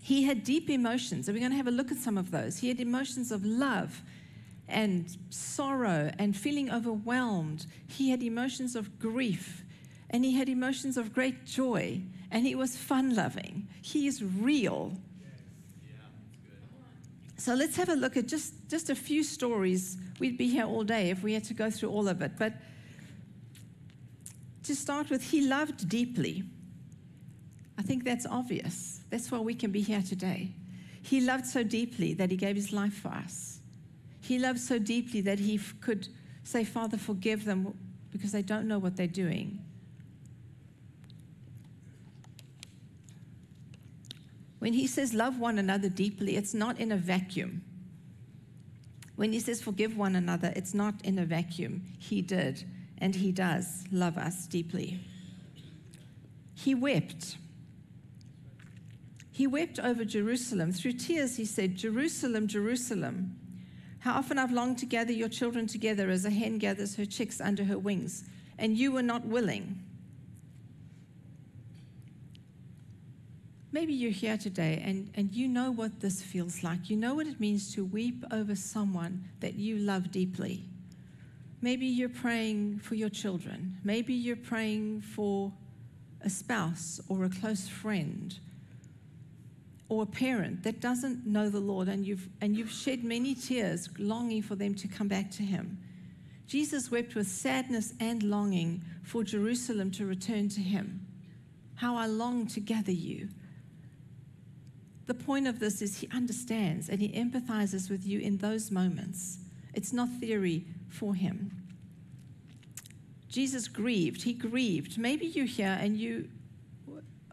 He 0.00 0.24
had 0.24 0.42
deep 0.42 0.68
emotions, 0.70 1.28
and 1.28 1.34
we're 1.34 1.40
going 1.40 1.52
to 1.52 1.56
have 1.56 1.68
a 1.68 1.70
look 1.70 1.90
at 1.90 1.98
some 1.98 2.18
of 2.18 2.30
those. 2.30 2.58
He 2.58 2.68
had 2.68 2.80
emotions 2.80 3.30
of 3.30 3.44
love 3.44 4.02
and 4.68 5.16
sorrow 5.30 6.10
and 6.18 6.36
feeling 6.36 6.70
overwhelmed. 6.70 7.66
He 7.86 8.10
had 8.10 8.22
emotions 8.22 8.74
of 8.74 8.98
grief, 8.98 9.64
and 10.10 10.24
he 10.24 10.32
had 10.32 10.48
emotions 10.48 10.96
of 10.96 11.12
great 11.12 11.44
joy, 11.44 12.02
and 12.34 12.44
he 12.44 12.56
was 12.56 12.76
fun 12.76 13.14
loving. 13.14 13.68
He 13.80 14.08
is 14.08 14.22
real. 14.22 14.92
So 17.36 17.54
let's 17.54 17.76
have 17.76 17.88
a 17.88 17.94
look 17.94 18.16
at 18.16 18.26
just, 18.26 18.54
just 18.68 18.90
a 18.90 18.94
few 18.96 19.22
stories. 19.22 19.96
We'd 20.18 20.36
be 20.36 20.48
here 20.48 20.64
all 20.64 20.82
day 20.82 21.10
if 21.10 21.22
we 21.22 21.32
had 21.32 21.44
to 21.44 21.54
go 21.54 21.70
through 21.70 21.90
all 21.90 22.08
of 22.08 22.20
it. 22.22 22.32
But 22.36 22.54
to 24.64 24.74
start 24.74 25.10
with, 25.10 25.22
he 25.22 25.46
loved 25.46 25.88
deeply. 25.88 26.42
I 27.78 27.82
think 27.82 28.04
that's 28.04 28.26
obvious. 28.26 29.02
That's 29.10 29.30
why 29.30 29.38
we 29.38 29.54
can 29.54 29.70
be 29.70 29.82
here 29.82 30.02
today. 30.02 30.50
He 31.02 31.20
loved 31.20 31.46
so 31.46 31.62
deeply 31.62 32.14
that 32.14 32.32
he 32.32 32.36
gave 32.36 32.56
his 32.56 32.72
life 32.72 32.94
for 32.94 33.08
us. 33.10 33.60
He 34.20 34.40
loved 34.40 34.58
so 34.58 34.80
deeply 34.80 35.20
that 35.20 35.38
he 35.38 35.60
could 35.80 36.08
say, 36.42 36.64
Father, 36.64 36.96
forgive 36.96 37.44
them 37.44 37.78
because 38.10 38.32
they 38.32 38.42
don't 38.42 38.66
know 38.66 38.80
what 38.80 38.96
they're 38.96 39.06
doing. 39.06 39.63
When 44.64 44.72
he 44.72 44.86
says 44.86 45.12
love 45.12 45.38
one 45.38 45.58
another 45.58 45.90
deeply, 45.90 46.36
it's 46.36 46.54
not 46.54 46.80
in 46.80 46.90
a 46.90 46.96
vacuum. 46.96 47.62
When 49.14 49.30
he 49.30 49.38
says 49.38 49.60
forgive 49.60 49.94
one 49.94 50.16
another, 50.16 50.54
it's 50.56 50.72
not 50.72 50.94
in 51.04 51.18
a 51.18 51.26
vacuum. 51.26 51.82
He 51.98 52.22
did, 52.22 52.64
and 52.96 53.14
he 53.14 53.30
does 53.30 53.84
love 53.92 54.16
us 54.16 54.46
deeply. 54.46 55.00
He 56.54 56.74
wept. 56.74 57.36
He 59.30 59.46
wept 59.46 59.80
over 59.80 60.02
Jerusalem. 60.02 60.72
Through 60.72 60.94
tears, 60.94 61.36
he 61.36 61.44
said, 61.44 61.76
Jerusalem, 61.76 62.48
Jerusalem, 62.48 63.36
how 63.98 64.14
often 64.14 64.38
I've 64.38 64.50
longed 64.50 64.78
to 64.78 64.86
gather 64.86 65.12
your 65.12 65.28
children 65.28 65.66
together 65.66 66.08
as 66.08 66.24
a 66.24 66.30
hen 66.30 66.56
gathers 66.56 66.96
her 66.96 67.04
chicks 67.04 67.38
under 67.38 67.64
her 67.64 67.78
wings, 67.78 68.24
and 68.56 68.78
you 68.78 68.92
were 68.92 69.02
not 69.02 69.26
willing. 69.26 69.78
Maybe 73.74 73.92
you're 73.92 74.12
here 74.12 74.38
today 74.38 74.80
and, 74.86 75.10
and 75.16 75.34
you 75.34 75.48
know 75.48 75.72
what 75.72 75.98
this 75.98 76.22
feels 76.22 76.62
like. 76.62 76.88
You 76.88 76.96
know 76.96 77.16
what 77.16 77.26
it 77.26 77.40
means 77.40 77.74
to 77.74 77.84
weep 77.84 78.24
over 78.30 78.54
someone 78.54 79.28
that 79.40 79.54
you 79.54 79.78
love 79.78 80.12
deeply. 80.12 80.62
Maybe 81.60 81.84
you're 81.84 82.08
praying 82.08 82.78
for 82.78 82.94
your 82.94 83.08
children. 83.08 83.76
Maybe 83.82 84.14
you're 84.14 84.36
praying 84.36 85.00
for 85.00 85.52
a 86.20 86.30
spouse 86.30 87.00
or 87.08 87.24
a 87.24 87.28
close 87.28 87.66
friend 87.66 88.38
or 89.88 90.04
a 90.04 90.06
parent 90.06 90.62
that 90.62 90.80
doesn't 90.80 91.26
know 91.26 91.50
the 91.50 91.58
Lord 91.58 91.88
and 91.88 92.06
you've, 92.06 92.28
and 92.40 92.56
you've 92.56 92.70
shed 92.70 93.02
many 93.02 93.34
tears 93.34 93.88
longing 93.98 94.42
for 94.42 94.54
them 94.54 94.76
to 94.76 94.86
come 94.86 95.08
back 95.08 95.32
to 95.32 95.42
Him. 95.42 95.78
Jesus 96.46 96.92
wept 96.92 97.16
with 97.16 97.26
sadness 97.26 97.92
and 97.98 98.22
longing 98.22 98.84
for 99.02 99.24
Jerusalem 99.24 99.90
to 99.90 100.06
return 100.06 100.48
to 100.50 100.60
Him. 100.60 101.04
How 101.74 101.96
I 101.96 102.06
long 102.06 102.46
to 102.46 102.60
gather 102.60 102.92
you. 102.92 103.30
The 105.06 105.14
point 105.14 105.46
of 105.46 105.58
this 105.58 105.82
is 105.82 105.98
He 105.98 106.08
understands 106.12 106.88
and 106.88 107.00
He 107.00 107.08
empathizes 107.08 107.90
with 107.90 108.06
you 108.06 108.20
in 108.20 108.38
those 108.38 108.70
moments. 108.70 109.38
It's 109.74 109.92
not 109.92 110.08
theory 110.20 110.64
for 110.88 111.14
Him. 111.14 111.50
Jesus 113.28 113.66
grieved. 113.68 114.22
He 114.22 114.32
grieved. 114.32 114.96
Maybe 114.96 115.26
you're 115.26 115.44
here 115.44 115.76
and 115.80 115.96
you 115.96 116.28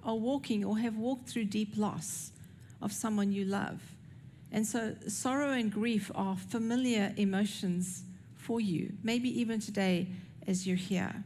are 0.04 0.16
walking 0.16 0.66
or 0.66 0.80
have 0.80 0.98
walked 0.98 1.30
through 1.30 1.46
deep 1.46 1.78
loss 1.78 2.32
of 2.82 2.92
someone 2.92 3.32
you 3.32 3.46
love. 3.46 3.80
And 4.52 4.66
so 4.66 4.96
sorrow 5.08 5.52
and 5.52 5.72
grief 5.72 6.12
are 6.16 6.36
familiar 6.36 7.14
emotions 7.18 8.04
for 8.36 8.60
you, 8.60 8.94
maybe 9.04 9.30
even 9.40 9.60
today 9.60 10.08
as 10.48 10.68
you're 10.68 10.76
here. 10.76 11.24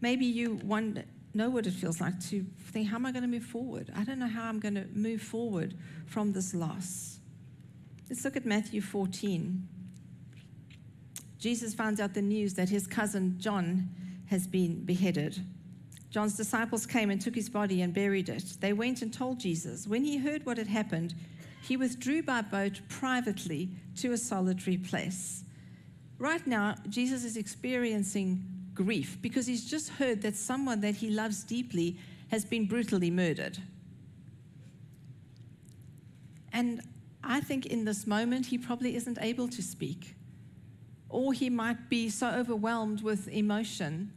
Maybe 0.00 0.24
you 0.24 0.54
wonder, 0.64 1.04
know 1.34 1.50
what 1.50 1.66
it 1.66 1.72
feels 1.72 2.00
like 2.00 2.18
to 2.28 2.44
think, 2.72 2.88
how 2.88 2.96
am 2.96 3.06
I 3.06 3.12
going 3.12 3.22
to 3.22 3.28
move 3.28 3.44
forward? 3.44 3.92
I 3.96 4.04
don't 4.04 4.18
know 4.18 4.28
how 4.28 4.44
I'm 4.44 4.60
going 4.60 4.74
to 4.74 4.86
move 4.92 5.22
forward 5.22 5.74
from 6.06 6.32
this 6.32 6.54
loss. 6.54 7.18
Let's 8.08 8.24
look 8.24 8.36
at 8.36 8.46
Matthew 8.46 8.80
14. 8.80 9.68
Jesus 11.38 11.74
finds 11.74 12.00
out 12.00 12.14
the 12.14 12.22
news 12.22 12.54
that 12.54 12.68
his 12.68 12.86
cousin 12.86 13.36
John 13.38 13.88
has 14.26 14.46
been 14.46 14.84
beheaded. 14.84 15.38
John's 16.10 16.36
disciples 16.36 16.86
came 16.86 17.10
and 17.10 17.20
took 17.20 17.34
his 17.34 17.50
body 17.50 17.82
and 17.82 17.92
buried 17.92 18.28
it. 18.28 18.56
They 18.60 18.72
went 18.72 19.02
and 19.02 19.12
told 19.12 19.38
Jesus. 19.38 19.86
When 19.86 20.04
he 20.04 20.16
heard 20.16 20.46
what 20.46 20.56
had 20.56 20.66
happened, 20.66 21.14
he 21.62 21.76
withdrew 21.76 22.22
by 22.22 22.42
boat 22.42 22.80
privately 22.88 23.68
to 23.96 24.12
a 24.12 24.16
solitary 24.16 24.78
place. 24.78 25.44
Right 26.18 26.44
now, 26.46 26.76
Jesus 26.88 27.24
is 27.24 27.36
experiencing 27.36 28.42
grief 28.78 29.18
because 29.20 29.46
he's 29.46 29.68
just 29.68 29.88
heard 29.90 30.22
that 30.22 30.36
someone 30.36 30.80
that 30.80 30.94
he 30.94 31.10
loves 31.10 31.42
deeply 31.42 31.96
has 32.28 32.44
been 32.44 32.64
brutally 32.66 33.10
murdered. 33.10 33.58
And 36.52 36.80
I 37.24 37.40
think 37.40 37.66
in 37.66 37.84
this 37.84 38.06
moment, 38.06 38.46
he 38.46 38.56
probably 38.56 38.94
isn't 38.94 39.18
able 39.20 39.48
to 39.48 39.62
speak. 39.62 40.14
Or 41.08 41.32
he 41.32 41.50
might 41.50 41.88
be 41.88 42.08
so 42.08 42.28
overwhelmed 42.28 43.02
with 43.02 43.28
emotion 43.28 44.12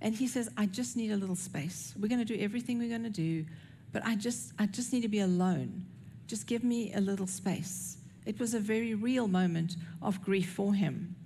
and 0.00 0.14
he 0.14 0.28
says, 0.28 0.48
I 0.56 0.66
just 0.66 0.96
need 0.96 1.10
a 1.10 1.16
little 1.16 1.36
space. 1.36 1.92
We're 1.98 2.08
going 2.08 2.24
to 2.24 2.32
do 2.36 2.40
everything 2.40 2.78
we're 2.78 2.88
going 2.88 3.02
to 3.02 3.10
do, 3.10 3.44
but 3.92 4.04
I 4.06 4.14
just, 4.14 4.52
I 4.58 4.66
just 4.66 4.92
need 4.92 5.02
to 5.02 5.08
be 5.08 5.20
alone. 5.20 5.84
Just 6.28 6.46
give 6.46 6.62
me 6.62 6.94
a 6.94 7.00
little 7.00 7.26
space. 7.26 7.98
It 8.24 8.38
was 8.38 8.54
a 8.54 8.60
very 8.60 8.94
real 8.94 9.26
moment 9.26 9.74
of 10.00 10.22
grief 10.22 10.52
for 10.52 10.72
him. 10.72 11.16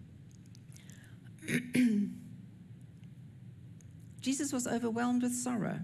Jesus 4.22 4.52
was 4.52 4.66
overwhelmed 4.66 5.22
with 5.22 5.34
sorrow. 5.34 5.78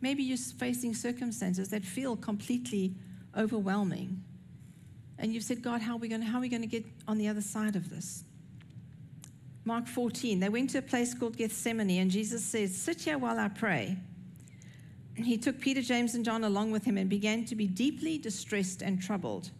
Maybe 0.00 0.22
you're 0.22 0.36
facing 0.36 0.94
circumstances 0.94 1.68
that 1.68 1.84
feel 1.84 2.16
completely 2.16 2.94
overwhelming. 3.36 4.22
And 5.18 5.32
you've 5.32 5.44
said, 5.44 5.62
God, 5.62 5.80
how 5.80 5.94
are 5.94 5.98
we 5.98 6.08
going 6.08 6.22
to, 6.60 6.66
get 6.66 6.84
on 7.06 7.18
the 7.18 7.28
other 7.28 7.40
side 7.40 7.76
of 7.76 7.88
this? 7.88 8.24
Mark 9.64 9.86
14, 9.86 10.40
they 10.40 10.48
went 10.48 10.70
to 10.70 10.78
a 10.78 10.82
place 10.82 11.14
called 11.14 11.36
Gethsemane, 11.36 12.00
and 12.00 12.10
Jesus 12.10 12.44
says, 12.44 12.76
Sit 12.76 13.02
here 13.02 13.16
while 13.16 13.38
I 13.38 13.48
pray. 13.48 13.96
And 15.16 15.24
he 15.24 15.38
took 15.38 15.60
Peter, 15.60 15.80
James, 15.80 16.14
and 16.14 16.24
John 16.24 16.44
along 16.44 16.72
with 16.72 16.84
him 16.84 16.98
and 16.98 17.08
began 17.08 17.44
to 17.46 17.54
be 17.54 17.66
deeply 17.66 18.18
distressed 18.18 18.82
and 18.82 19.00
troubled. 19.00 19.50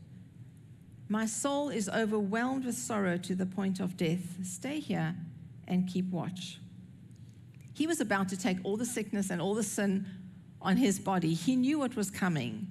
My 1.09 1.27
soul 1.27 1.69
is 1.69 1.89
overwhelmed 1.89 2.65
with 2.65 2.75
sorrow 2.75 3.17
to 3.19 3.35
the 3.35 3.47
point 3.47 3.81
of 3.81 3.97
death. 3.97 4.45
Stay 4.45 4.81
here 4.81 5.15
and 5.69 5.89
keep 5.89 6.11
watch. 6.11 6.59
He 7.75 7.87
was 7.87 8.01
about 8.01 8.29
to 8.31 8.37
take 8.37 8.59
all 8.65 8.77
the 8.77 8.87
sickness 8.87 9.31
and 9.31 9.43
all 9.43 9.55
the 9.55 9.63
sin 9.63 10.07
on 10.63 10.77
his 10.77 10.99
body. 10.99 11.35
He 11.35 11.57
knew 11.57 11.79
what 11.79 11.97
was 11.97 12.11
coming. 12.11 12.71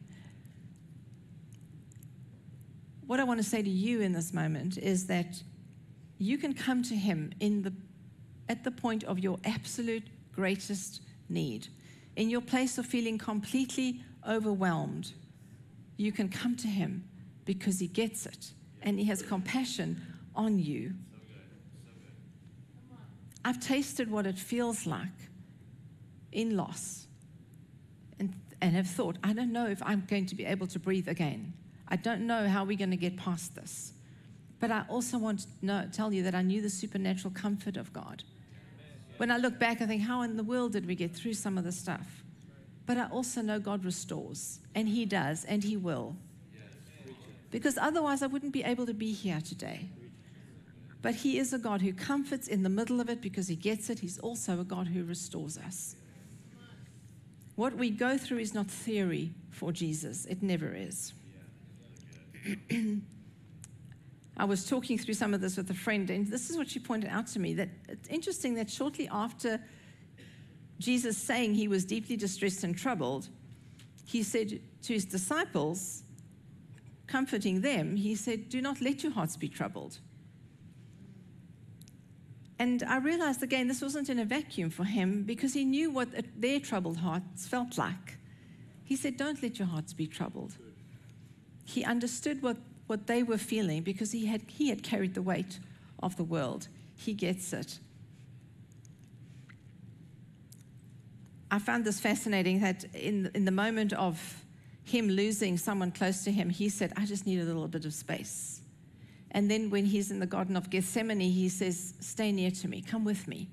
What 3.06 3.20
I 3.20 3.26
want 3.26 3.40
to 3.40 3.48
say 3.48 3.62
to 3.62 3.70
you 3.70 4.02
in 4.02 4.14
this 4.14 4.34
moment 4.34 4.78
is 4.78 5.06
that 5.08 5.44
you 6.18 6.38
can 6.38 6.54
come 6.54 6.82
to 6.84 6.96
him 6.96 7.34
in 7.42 7.62
the, 7.62 7.74
at 8.48 8.64
the 8.64 8.72
point 8.72 9.04
of 9.04 9.20
your 9.20 9.38
absolute 9.44 10.08
greatest 10.32 11.02
need. 11.30 11.68
In 12.16 12.30
your 12.30 12.42
place 12.42 12.78
of 12.78 12.86
feeling 12.86 13.18
completely 13.18 14.02
overwhelmed, 14.28 15.12
you 15.98 16.12
can 16.12 16.30
come 16.30 16.56
to 16.56 16.68
him 16.68 17.04
because 17.46 17.80
he 17.80 17.88
gets 17.88 18.26
it 18.26 18.54
and 18.82 18.98
he 18.98 19.06
has 19.06 19.22
compassion 19.22 20.02
on 20.34 20.60
you. 20.60 20.94
I've 23.46 23.60
tasted 23.60 24.10
what 24.10 24.26
it 24.26 24.38
feels 24.40 24.86
like 24.86 25.08
in 26.32 26.56
loss 26.56 27.08
and, 28.20 28.34
and 28.62 28.76
have 28.76 28.88
thought, 28.88 29.18
I 29.24 29.34
don't 29.34 29.52
know 29.52 29.68
if 29.68 29.82
I'm 29.84 30.04
going 30.08 30.26
to 30.28 30.36
be 30.36 30.46
able 30.46 30.68
to 30.68 30.80
breathe 30.80 31.08
again. 31.08 31.54
I 31.88 31.96
don't 31.96 32.22
know 32.22 32.48
how 32.48 32.64
we're 32.64 32.78
going 32.78 32.92
to 32.92 32.98
get 32.98 33.18
past 33.18 33.56
this. 33.56 33.94
But 34.60 34.72
I 34.72 34.86
also 34.88 35.18
want 35.18 35.42
to 35.42 35.48
know, 35.62 35.90
tell 35.92 36.14
you 36.14 36.24
that 36.24 36.34
I 36.34 36.42
knew 36.42 36.62
the 36.62 36.70
supernatural 36.70 37.34
comfort 37.34 37.76
of 37.76 37.92
God. 37.92 38.24
When 39.18 39.30
I 39.30 39.38
look 39.38 39.60
back, 39.60 39.82
I 39.82 39.86
think, 39.86 40.02
how 40.02 40.22
in 40.22 40.38
the 40.38 40.44
world 40.44 40.72
did 40.72 40.86
we 40.86 40.96
get 40.96 41.14
through 41.14 41.34
some 41.34 41.58
of 41.58 41.66
the 41.66 41.72
stuff? 41.72 42.24
But 42.86 42.98
I 42.98 43.08
also 43.08 43.42
know 43.42 43.60
God 43.60 43.86
restores, 43.86 44.60
and 44.74 44.88
He 44.88 45.06
does, 45.06 45.46
and 45.46 45.64
He 45.64 45.78
will. 45.78 46.16
Because 47.52 47.78
otherwise, 47.78 48.24
I 48.24 48.28
wouldn't 48.28 48.54
be 48.54 48.64
able 48.64 48.86
to 48.86 48.94
be 48.94 49.12
here 49.12 49.40
today. 49.42 49.90
But 51.04 51.14
He 51.16 51.38
is 51.38 51.54
a 51.54 51.60
God 51.60 51.82
who 51.82 51.94
comforts 51.94 52.48
in 52.48 52.64
the 52.64 52.70
middle 52.70 53.00
of 53.00 53.10
it 53.10 53.22
because 53.22 53.48
He 53.48 53.56
gets 53.56 53.92
it. 53.92 54.00
He's 54.00 54.18
also 54.18 54.60
a 54.60 54.64
God 54.64 54.88
who 54.88 55.04
restores 55.04 55.60
us. 55.60 55.96
What 57.56 57.76
we 57.76 57.92
go 57.92 58.18
through 58.18 58.40
is 58.40 58.56
not 58.56 58.72
theory 58.72 59.32
for 59.52 59.72
Jesus, 59.72 60.26
it 60.26 60.42
never 60.42 60.74
is. 60.74 61.14
I 64.38 64.46
was 64.46 64.68
talking 64.68 64.98
through 64.98 65.14
some 65.14 65.36
of 65.36 65.42
this 65.42 65.58
with 65.58 65.70
a 65.70 65.76
friend, 65.76 66.10
and 66.10 66.26
this 66.26 66.50
is 66.50 66.58
what 66.58 66.68
she 66.68 66.80
pointed 66.80 67.12
out 67.12 67.28
to 67.28 67.40
me 67.40 67.54
that 67.54 67.70
it's 67.88 68.08
interesting 68.08 68.56
that 68.56 68.72
shortly 68.72 69.08
after 69.10 69.62
Jesus 70.80 71.18
saying 71.18 71.54
he 71.54 71.68
was 71.68 71.86
deeply 71.86 72.16
distressed 72.16 72.64
and 72.64 72.76
troubled, 72.76 73.30
he 74.06 74.24
said 74.24 74.60
to 74.82 74.94
his 74.94 75.06
disciples, 75.06 76.02
comforting 77.06 77.62
them, 77.62 77.96
he 77.96 78.16
said, 78.16 78.50
Do 78.50 78.62
not 78.62 78.82
let 78.82 79.04
your 79.04 79.12
hearts 79.12 79.38
be 79.38 79.48
troubled. 79.48 80.00
And 82.60 82.84
I 82.84 82.98
realized 82.98 83.44
again, 83.44 83.68
this 83.68 83.82
wasn't 83.82 84.10
in 84.10 84.20
a 84.20 84.26
vacuum 84.26 84.70
for 84.70 84.84
him 84.84 85.24
because 85.24 85.54
he 85.54 85.66
knew 85.66 85.90
what 85.92 86.10
their 86.38 86.60
troubled 86.60 86.98
hearts 86.98 87.48
felt 87.48 87.78
like. 87.78 88.18
He 88.84 88.96
said, 88.96 89.18
Don't 89.18 89.42
let 89.42 89.60
your 89.60 89.68
hearts 89.68 89.94
be 89.94 90.08
troubled. 90.08 90.56
He 91.66 91.84
understood 91.84 92.42
what, 92.42 92.58
what 92.88 93.08
they 93.08 93.24
were 93.24 93.38
feeling 93.38 93.82
because 93.82 94.12
he 94.12 94.26
had, 94.26 94.44
he 94.48 94.70
had 94.70 94.84
carried 94.84 95.14
the 95.14 95.22
weight 95.22 95.60
of 96.02 96.16
the 96.18 96.24
world. 96.24 96.68
He 96.96 97.14
gets 97.14 97.54
it. 97.54 97.80
I 101.50 101.60
found 101.60 101.86
this 101.86 102.00
fascinating 102.00 102.62
that 102.62 102.84
in, 102.96 103.30
in 103.36 103.46
the 103.46 103.52
moment 103.52 103.94
of 103.94 104.44
him 104.84 105.08
losing 105.08 105.58
someone 105.58 105.92
close 105.92 106.24
to 106.24 106.32
him, 106.32 106.50
he 106.50 106.68
said, 106.68 106.92
I 106.98 107.06
just 107.06 107.26
need 107.26 107.40
a 107.40 107.44
little 107.44 107.68
bit 107.68 107.86
of 107.86 107.94
space. 107.94 108.63
And 109.34 109.50
then 109.50 109.70
when 109.70 109.86
he's 109.86 110.12
in 110.12 110.20
the 110.20 110.28
Garden 110.28 110.56
of 110.56 110.70
Gethsemane, 110.70 111.20
he 111.20 111.50
says, 111.50 111.96
Stay 112.00 112.32
near 112.32 112.52
to 112.52 112.68
me, 112.68 112.82
come 112.82 113.04
with 113.04 113.28
me. 113.28 113.50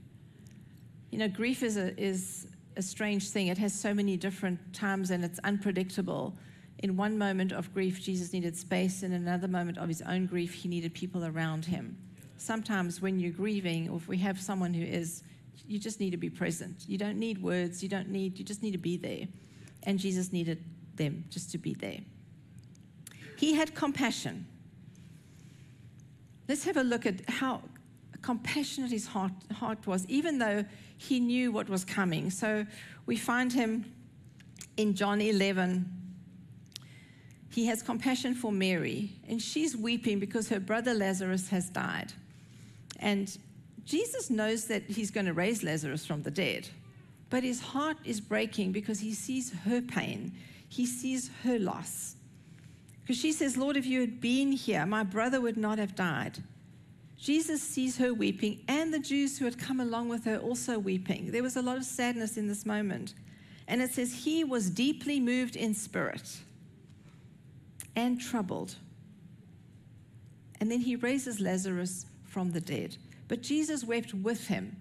You 1.11 1.19
know, 1.19 1.29
grief 1.29 1.63
is 1.63 1.77
a, 1.77 1.99
is 2.01 2.47
a 2.77 2.83
strange 2.83 3.31
thing. 3.31 3.49
It 3.49 3.59
has 3.59 3.73
so 3.73 3.93
many 3.93 4.17
different 4.17 4.75
times 4.75 5.11
and 5.11 5.25
it's 5.25 5.39
unpredictable. 5.41 6.37
In 6.81 6.97
one 6.97 7.19
moment 7.19 7.53
of 7.53 7.73
grief, 7.75 8.01
Jesus 8.01 8.33
needed 8.33 8.57
space. 8.57 9.03
In 9.03 9.13
another 9.13 9.49
moment 9.49 9.79
of 9.79 9.89
his 9.89 10.03
own 10.03 10.27
grief, 10.27 10.55
he 10.55 10.69
needed 10.69 10.95
people 10.95 11.25
around 11.25 11.65
him. 11.65 11.97
Sometimes 12.37 13.03
when 13.03 13.19
you're 13.19 13.33
grieving, 13.33 13.89
or 13.91 13.97
if 13.97 14.09
we 14.09 14.17
have 14.19 14.41
someone 14.41 14.73
who 14.73 14.85
is, 14.85 15.23
you 15.67 15.79
just 15.79 16.01
need 16.01 16.11
to 16.11 16.17
be 16.17 16.31
present. 16.31 16.85
You 16.87 16.97
don't 16.97 17.19
need 17.19 17.43
words. 17.43 17.83
You 17.83 17.89
don't 17.89 18.09
need, 18.09 18.39
you 18.39 18.45
just 18.45 18.63
need 18.63 18.73
to 18.73 18.79
be 18.79 18.97
there. 18.97 19.27
And 19.83 19.99
Jesus 19.99 20.33
needed 20.33 20.63
them 20.95 21.25
just 21.29 21.51
to 21.53 21.59
be 21.59 21.75
there. 21.75 22.01
He 23.37 23.55
had 23.55 23.75
compassion. 23.75 24.47
Let's 26.51 26.65
have 26.65 26.79
a 26.79 26.83
look 26.83 27.07
at 27.07 27.31
how 27.31 27.63
compassionate 28.23 28.91
his 28.91 29.07
heart, 29.07 29.31
heart 29.53 29.87
was, 29.87 30.05
even 30.09 30.41
though 30.41 30.65
he 30.97 31.21
knew 31.21 31.53
what 31.53 31.69
was 31.69 31.85
coming. 31.85 32.29
So 32.29 32.67
we 33.07 33.17
find 33.17 33.53
him 33.53 33.85
in 34.77 34.95
John 34.95 35.21
11, 35.21 35.89
he 37.51 37.67
has 37.67 37.83
compassion 37.83 38.35
for 38.35 38.51
Mary, 38.51 39.13
and 39.29 39.41
she's 39.41 39.77
weeping 39.77 40.19
because 40.19 40.49
her 40.49 40.59
brother 40.59 40.93
Lazarus 40.93 41.51
has 41.51 41.71
died. 41.71 42.13
And 42.99 43.39
Jesus 43.85 44.29
knows 44.29 44.65
that 44.65 44.83
he's 44.89 45.13
going 45.13 45.27
to 45.27 45.33
raise 45.33 45.63
Lazarus 45.63 46.05
from 46.05 46.25
the 46.25 46.33
dead, 46.33 46.69
but 47.29 47.45
his 47.45 47.61
heart 47.61 47.99
is 48.05 48.21
breaking 48.21 48.73
because 48.73 48.99
he 48.99 49.15
sees 49.15 49.53
her 49.67 49.81
pain, 49.81 50.33
he 50.69 50.85
sees 50.85 51.31
her 51.45 51.61
loss. 51.61 52.17
Because 53.03 53.17
she 53.17 53.33
says, 53.33 53.57
Lord, 53.57 53.77
if 53.77 53.87
you 53.87 54.01
had 54.01 54.21
been 54.21 54.53
here, 54.53 54.87
my 54.87 55.03
brother 55.03 55.41
would 55.41 55.57
not 55.57 55.79
have 55.79 55.95
died. 55.95 56.39
Jesus 57.19 57.63
sees 57.63 57.99
her 57.99 58.15
weeping, 58.15 58.61
and 58.67 58.95
the 58.95 58.99
Jews 58.99 59.39
who 59.39 59.45
had 59.45 59.59
come 59.59 59.81
along 59.81 60.09
with 60.09 60.25
her 60.25 60.39
also 60.39 60.79
weeping. 60.79 61.31
There 61.31 61.43
was 61.43 61.57
a 61.57 61.63
lot 61.63 61.77
of 61.77 61.85
sadness 61.85 62.37
in 62.37 62.49
this 62.49 62.65
moment. 62.65 63.15
And 63.69 63.83
it 63.83 63.93
says, 63.93 64.25
He 64.25 64.43
was 64.43 64.71
deeply 64.71 65.21
moved 65.21 65.55
in 65.55 65.75
spirit 65.75 66.39
and 67.95 68.21
troubled. 68.21 68.77
And 70.61 70.71
then 70.71 70.81
he 70.81 70.97
raises 70.97 71.41
Lazarus 71.41 72.07
from 72.25 72.53
the 72.53 72.61
dead. 72.61 72.97
But 73.29 73.43
Jesus 73.43 73.85
wept 73.85 74.15
with 74.15 74.49
him, 74.49 74.77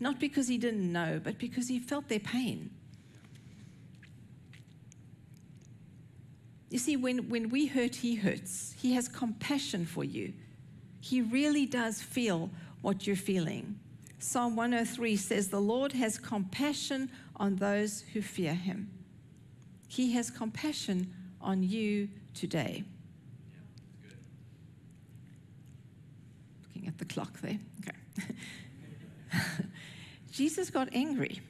not 0.00 0.20
because 0.20 0.48
he 0.48 0.58
didn't 0.58 0.92
know, 0.92 1.20
but 1.22 1.38
because 1.38 1.68
he 1.68 1.78
felt 1.78 2.08
their 2.08 2.20
pain. 2.20 2.70
You 6.70 6.78
see, 6.78 6.96
when, 6.96 7.28
when 7.28 7.48
we 7.48 7.66
hurt, 7.66 7.96
he 7.96 8.16
hurts. 8.16 8.74
He 8.78 8.94
has 8.94 9.08
compassion 9.08 9.86
for 9.86 10.04
you. 10.04 10.32
He 11.00 11.22
really 11.22 11.66
does 11.66 12.02
feel 12.02 12.50
what 12.82 13.06
you're 13.06 13.14
feeling. 13.14 13.78
Psalm 14.18 14.56
103 14.56 15.16
says, 15.16 15.48
The 15.48 15.60
Lord 15.60 15.92
has 15.92 16.18
compassion 16.18 17.10
on 17.36 17.56
those 17.56 18.02
who 18.12 18.22
fear 18.22 18.54
him. 18.54 18.90
He 19.86 20.12
has 20.12 20.30
compassion 20.30 21.12
on 21.40 21.62
you 21.62 22.08
today. 22.34 22.82
Looking 26.64 26.88
at 26.88 26.98
the 26.98 27.04
clock 27.04 27.40
there. 27.40 27.58
Okay. 27.80 28.34
Jesus 30.32 30.70
got 30.70 30.88
angry. 30.92 31.40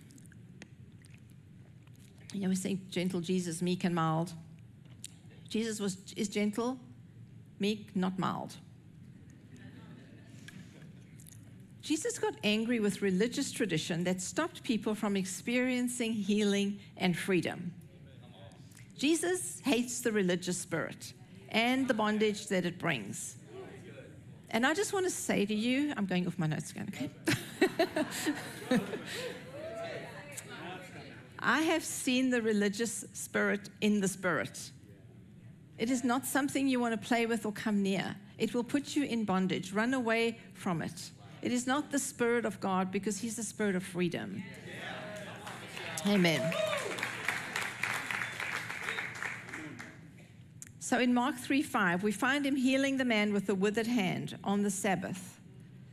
You 2.35 2.43
know, 2.43 2.49
we 2.51 2.57
say 2.57 2.79
gentle 2.91 3.21
Jesus, 3.21 3.63
meek 3.63 3.85
and 3.85 3.95
mild. 3.95 4.33
Jesus 5.49 5.81
was 5.81 5.99
is 6.17 6.29
gentle, 6.29 6.79
meek, 7.59 7.95
not 7.95 8.19
mild. 8.19 8.57
Jesus 11.87 12.19
got 12.19 12.35
angry 12.43 12.81
with 12.81 13.01
religious 13.01 13.53
tradition 13.53 14.03
that 14.05 14.21
stopped 14.21 14.65
people 14.65 14.95
from 14.97 15.17
experiencing 15.17 16.13
healing 16.13 16.81
and 16.97 17.17
freedom. 17.17 17.73
Jesus 18.99 19.61
hates 19.65 20.01
the 20.01 20.11
religious 20.11 20.59
spirit 20.59 21.13
and 21.51 21.87
the 21.87 21.95
bondage 21.95 22.49
that 22.49 22.65
it 22.65 22.79
brings. 22.79 23.37
And 24.51 24.67
I 24.67 24.75
just 24.75 24.93
want 24.93 25.07
to 25.07 25.11
say 25.11 25.47
to 25.47 25.55
you, 25.55 25.93
I'm 25.97 26.07
going 26.07 26.27
off 26.27 26.39
my 26.39 26.47
notes 26.47 26.73
again, 26.73 26.89
okay? 26.93 27.11
I 31.39 31.61
have 31.61 31.85
seen 31.85 32.31
the 32.31 32.43
religious 32.43 33.05
spirit 33.13 33.69
in 33.81 34.01
the 34.01 34.09
spirit. 34.09 34.71
It 35.79 35.91
is 35.91 36.05
not 36.05 36.25
something 36.25 36.69
you 36.69 36.81
want 36.81 37.01
to 37.01 37.09
play 37.09 37.27
with 37.27 37.45
or 37.45 37.53
come 37.53 37.83
near. 37.83 38.17
It 38.39 38.55
will 38.55 38.65
put 38.65 38.97
you 38.97 39.05
in 39.05 39.25
bondage. 39.25 39.73
Run 39.73 39.95
away 39.95 40.39
from 40.55 40.83
it. 40.83 41.11
It 41.43 41.53
is 41.53 41.67
not 41.67 41.91
the 41.91 41.99
spirit 41.99 42.45
of 42.45 42.59
God 42.61 42.91
because 42.91 43.19
He's 43.19 43.37
the 43.37 43.43
spirit 43.43 43.77
of 43.77 43.83
freedom. 43.83 44.43
Amen. 46.07 46.53
So 50.79 51.01
in 51.01 51.13
Mark 51.13 51.37
3 51.37 51.63
5, 51.63 52.05
we 52.05 52.13
find 52.13 52.47
him 52.47 52.55
healing 52.55 52.97
the 52.97 53.05
man 53.05 53.33
with 53.33 53.47
the 53.47 53.57
withered 53.57 53.89
hand 53.89 54.39
on 54.45 54.63
the 54.63 54.71
Sabbath 54.71 55.41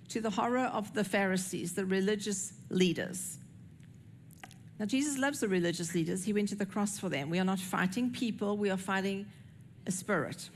to 0.10 0.22
the 0.22 0.30
horror 0.30 0.70
of 0.72 0.94
the 0.94 1.04
Pharisees, 1.04 1.74
the 1.74 1.86
religious 1.86 2.54
leaders. 2.70 3.40
Now, 4.78 4.86
Jesus 4.86 5.18
loves 5.18 5.40
the 5.40 5.48
religious 5.48 5.96
leaders. 5.96 6.24
He 6.24 6.34
went 6.34 6.50
to 6.50 6.56
the 6.56 6.66
cross 6.66 7.00
for 7.00 7.10
them. 7.10 7.32
We 7.32 7.40
are 7.40 7.44
not 7.44 7.60
fighting 7.60 8.12
people, 8.12 8.56
we 8.56 8.70
are 8.70 8.78
fighting 8.78 9.26
a 9.86 9.92
spirit. 9.92 10.50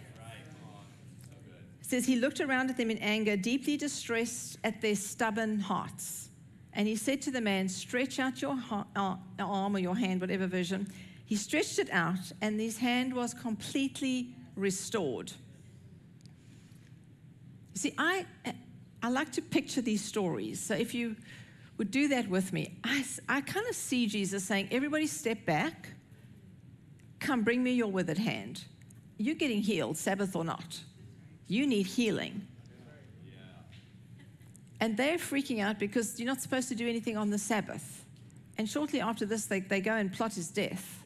says 1.82 2.06
he 2.06 2.18
looked 2.18 2.42
around 2.42 2.70
at 2.70 2.78
them 2.78 2.92
in 2.92 2.98
anger, 2.98 3.38
deeply 3.38 3.78
distressed 3.78 4.58
at 4.64 4.82
their 4.82 4.96
stubborn 4.96 5.60
hearts. 5.60 6.30
And 6.74 6.88
he 6.88 6.96
said 6.96 7.22
to 7.24 7.32
the 7.32 7.42
man, 7.42 7.68
Stretch 7.68 8.20
out 8.20 8.42
your 8.42 8.58
uh, 8.96 9.16
arm 9.40 9.76
or 9.76 9.80
your 9.80 9.96
hand, 9.96 10.22
whatever 10.22 10.48
version. 10.48 10.88
He 11.26 11.36
stretched 11.36 11.80
it 11.80 11.90
out, 11.92 12.32
and 12.42 12.60
his 12.60 12.78
hand 12.78 13.14
was 13.14 13.34
completely 13.34 14.36
restored. 14.56 15.32
You 17.74 17.80
see, 17.80 17.94
I, 17.98 18.26
I 19.02 19.10
like 19.10 19.32
to 19.34 19.42
picture 19.42 19.82
these 19.82 20.04
stories. 20.04 20.60
So 20.60 20.74
if 20.76 20.94
you 20.94 21.16
would 21.78 21.92
do 21.92 22.08
that 22.10 22.30
with 22.30 22.54
me, 22.54 22.78
I, 22.84 23.06
I 23.28 23.42
kind 23.42 23.68
of 23.68 23.76
see 23.76 24.08
Jesus 24.08 24.44
saying, 24.44 24.70
Everybody 24.72 25.08
step 25.08 25.46
back. 25.46 25.90
Come, 27.20 27.44
bring 27.44 27.64
me 27.64 27.72
your 27.72 27.88
withered 27.88 28.20
hand. 28.20 28.64
You're 29.18 29.36
getting 29.36 29.62
healed, 29.62 29.98
Sabbath 29.98 30.36
or 30.36 30.44
not. 30.44 30.80
You 31.48 31.66
need 31.66 31.88
healing. 31.88 32.46
And 34.80 34.96
they're 34.96 35.18
freaking 35.18 35.62
out 35.62 35.80
because 35.80 36.20
you're 36.20 36.28
not 36.28 36.42
supposed 36.42 36.70
to 36.70 36.76
do 36.76 36.88
anything 36.88 37.18
on 37.18 37.30
the 37.30 37.38
Sabbath. 37.40 38.06
And 38.58 38.70
shortly 38.70 39.02
after 39.02 39.26
this, 39.26 39.46
they, 39.46 39.60
they 39.60 39.82
go 39.82 39.94
and 39.94 40.12
plot 40.14 40.34
his 40.34 40.50
death. 40.50 41.04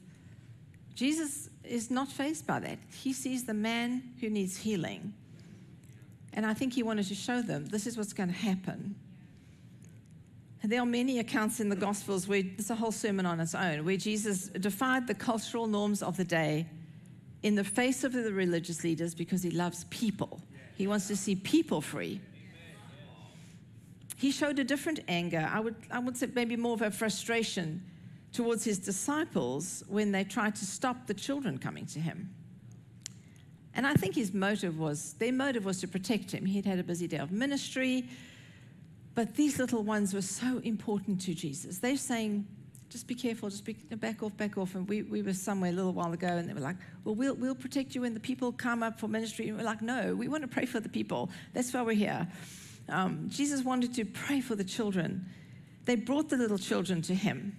Jesus 0.93 1.49
is 1.63 1.89
not 1.89 2.09
faced 2.09 2.45
by 2.45 2.59
that. 2.59 2.79
He 2.93 3.13
sees 3.13 3.45
the 3.45 3.53
man 3.53 4.03
who 4.19 4.29
needs 4.29 4.57
healing. 4.57 5.13
And 6.33 6.45
I 6.45 6.53
think 6.53 6.73
he 6.73 6.83
wanted 6.83 7.07
to 7.07 7.15
show 7.15 7.41
them 7.41 7.65
this 7.65 7.87
is 7.87 7.97
what's 7.97 8.13
going 8.13 8.29
to 8.29 8.35
happen. 8.35 8.95
And 10.63 10.71
there 10.71 10.81
are 10.81 10.85
many 10.85 11.19
accounts 11.19 11.59
in 11.59 11.69
the 11.69 11.75
Gospels 11.75 12.27
where 12.27 12.43
it's 12.57 12.69
a 12.69 12.75
whole 12.75 12.91
sermon 12.91 13.25
on 13.25 13.39
its 13.39 13.55
own, 13.55 13.83
where 13.83 13.97
Jesus 13.97 14.49
defied 14.49 15.07
the 15.07 15.15
cultural 15.15 15.65
norms 15.65 16.03
of 16.03 16.17
the 16.17 16.23
day 16.23 16.67
in 17.43 17.55
the 17.55 17.63
face 17.63 18.03
of 18.03 18.13
the 18.13 18.31
religious 18.31 18.83
leaders 18.83 19.15
because 19.15 19.41
he 19.41 19.51
loves 19.51 19.85
people. 19.85 20.41
He 20.75 20.87
wants 20.87 21.07
to 21.07 21.15
see 21.15 21.35
people 21.35 21.81
free. 21.81 22.21
He 24.17 24.31
showed 24.31 24.59
a 24.59 24.63
different 24.63 24.99
anger. 25.07 25.49
I 25.51 25.59
would, 25.59 25.75
I 25.89 25.99
would 25.99 26.15
say 26.15 26.27
maybe 26.33 26.55
more 26.55 26.73
of 26.73 26.81
a 26.81 26.91
frustration 26.91 27.83
towards 28.31 28.63
his 28.63 28.77
disciples 28.77 29.83
when 29.87 30.11
they 30.11 30.23
tried 30.23 30.55
to 30.55 30.65
stop 30.65 31.07
the 31.07 31.13
children 31.13 31.57
coming 31.57 31.85
to 31.87 31.99
him. 31.99 32.29
And 33.73 33.87
I 33.87 33.93
think 33.93 34.15
his 34.15 34.33
motive 34.33 34.77
was, 34.77 35.13
their 35.13 35.31
motive 35.31 35.65
was 35.65 35.79
to 35.81 35.87
protect 35.87 36.31
him. 36.31 36.45
He'd 36.45 36.65
had 36.65 36.77
a 36.77 36.83
busy 36.83 37.07
day 37.07 37.17
of 37.17 37.31
ministry. 37.31 38.09
But 39.15 39.35
these 39.35 39.59
little 39.59 39.83
ones 39.83 40.13
were 40.13 40.21
so 40.21 40.59
important 40.59 41.21
to 41.21 41.33
Jesus. 41.33 41.79
They're 41.79 41.97
saying, 41.97 42.45
just 42.91 43.07
be 43.07 43.15
careful, 43.15 43.49
just 43.49 43.63
be, 43.63 43.73
back 43.73 44.21
off, 44.21 44.35
back 44.35 44.57
off. 44.57 44.75
And 44.75 44.87
we, 44.87 45.03
we 45.03 45.21
were 45.21 45.33
somewhere 45.33 45.69
a 45.69 45.73
little 45.73 45.93
while 45.93 46.11
ago, 46.11 46.27
and 46.27 46.47
they 46.47 46.53
were 46.53 46.59
like, 46.59 46.75
well, 47.05 47.15
we'll, 47.15 47.35
we'll 47.35 47.55
protect 47.55 47.95
you 47.95 48.01
when 48.01 48.13
the 48.13 48.19
people 48.19 48.51
come 48.51 48.83
up 48.83 48.99
for 48.99 49.07
ministry. 49.07 49.47
And 49.47 49.57
we're 49.57 49.63
like, 49.63 49.81
no, 49.81 50.13
we 50.13 50.27
want 50.27 50.43
to 50.43 50.49
pray 50.49 50.65
for 50.65 50.81
the 50.81 50.89
people. 50.89 51.29
That's 51.53 51.73
why 51.73 51.83
we're 51.83 51.95
here. 51.95 52.27
Um, 52.89 53.29
Jesus 53.29 53.63
wanted 53.63 53.93
to 53.95 54.03
pray 54.03 54.41
for 54.41 54.55
the 54.55 54.65
children. 54.65 55.25
They 55.85 55.95
brought 55.95 56.27
the 56.27 56.35
little 56.35 56.57
children 56.57 57.01
to 57.03 57.15
him 57.15 57.55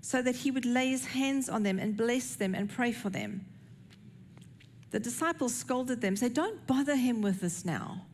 so 0.00 0.20
that 0.20 0.34
he 0.34 0.50
would 0.50 0.66
lay 0.66 0.88
his 0.88 1.06
hands 1.06 1.48
on 1.48 1.62
them 1.62 1.78
and 1.78 1.96
bless 1.96 2.34
them 2.34 2.52
and 2.52 2.68
pray 2.68 2.90
for 2.90 3.08
them. 3.08 3.46
The 4.90 4.98
disciples 4.98 5.54
scolded 5.54 6.00
them, 6.00 6.16
say, 6.16 6.28
Don't 6.28 6.66
bother 6.66 6.96
him 6.96 7.22
with 7.22 7.40
this 7.40 7.64
now. 7.64 8.04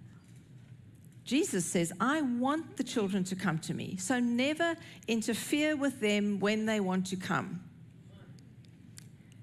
Jesus 1.29 1.67
says, 1.67 1.93
I 2.01 2.23
want 2.23 2.79
the 2.79 2.83
children 2.83 3.23
to 3.25 3.37
come 3.37 3.59
to 3.59 3.75
me, 3.75 3.99
so 3.99 4.19
never 4.19 4.75
interfere 5.07 5.77
with 5.77 6.01
them 6.01 6.41
when 6.41 6.64
they 6.64 6.81
want 6.81 7.07
to 7.09 7.17
come. 7.17 7.62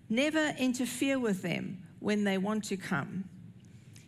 Never 0.09 0.55
interfere 0.57 1.19
with 1.19 1.43
them 1.43 1.83
when 1.99 2.23
they 2.23 2.39
want 2.39 2.63
to 2.65 2.75
come. 2.75 3.25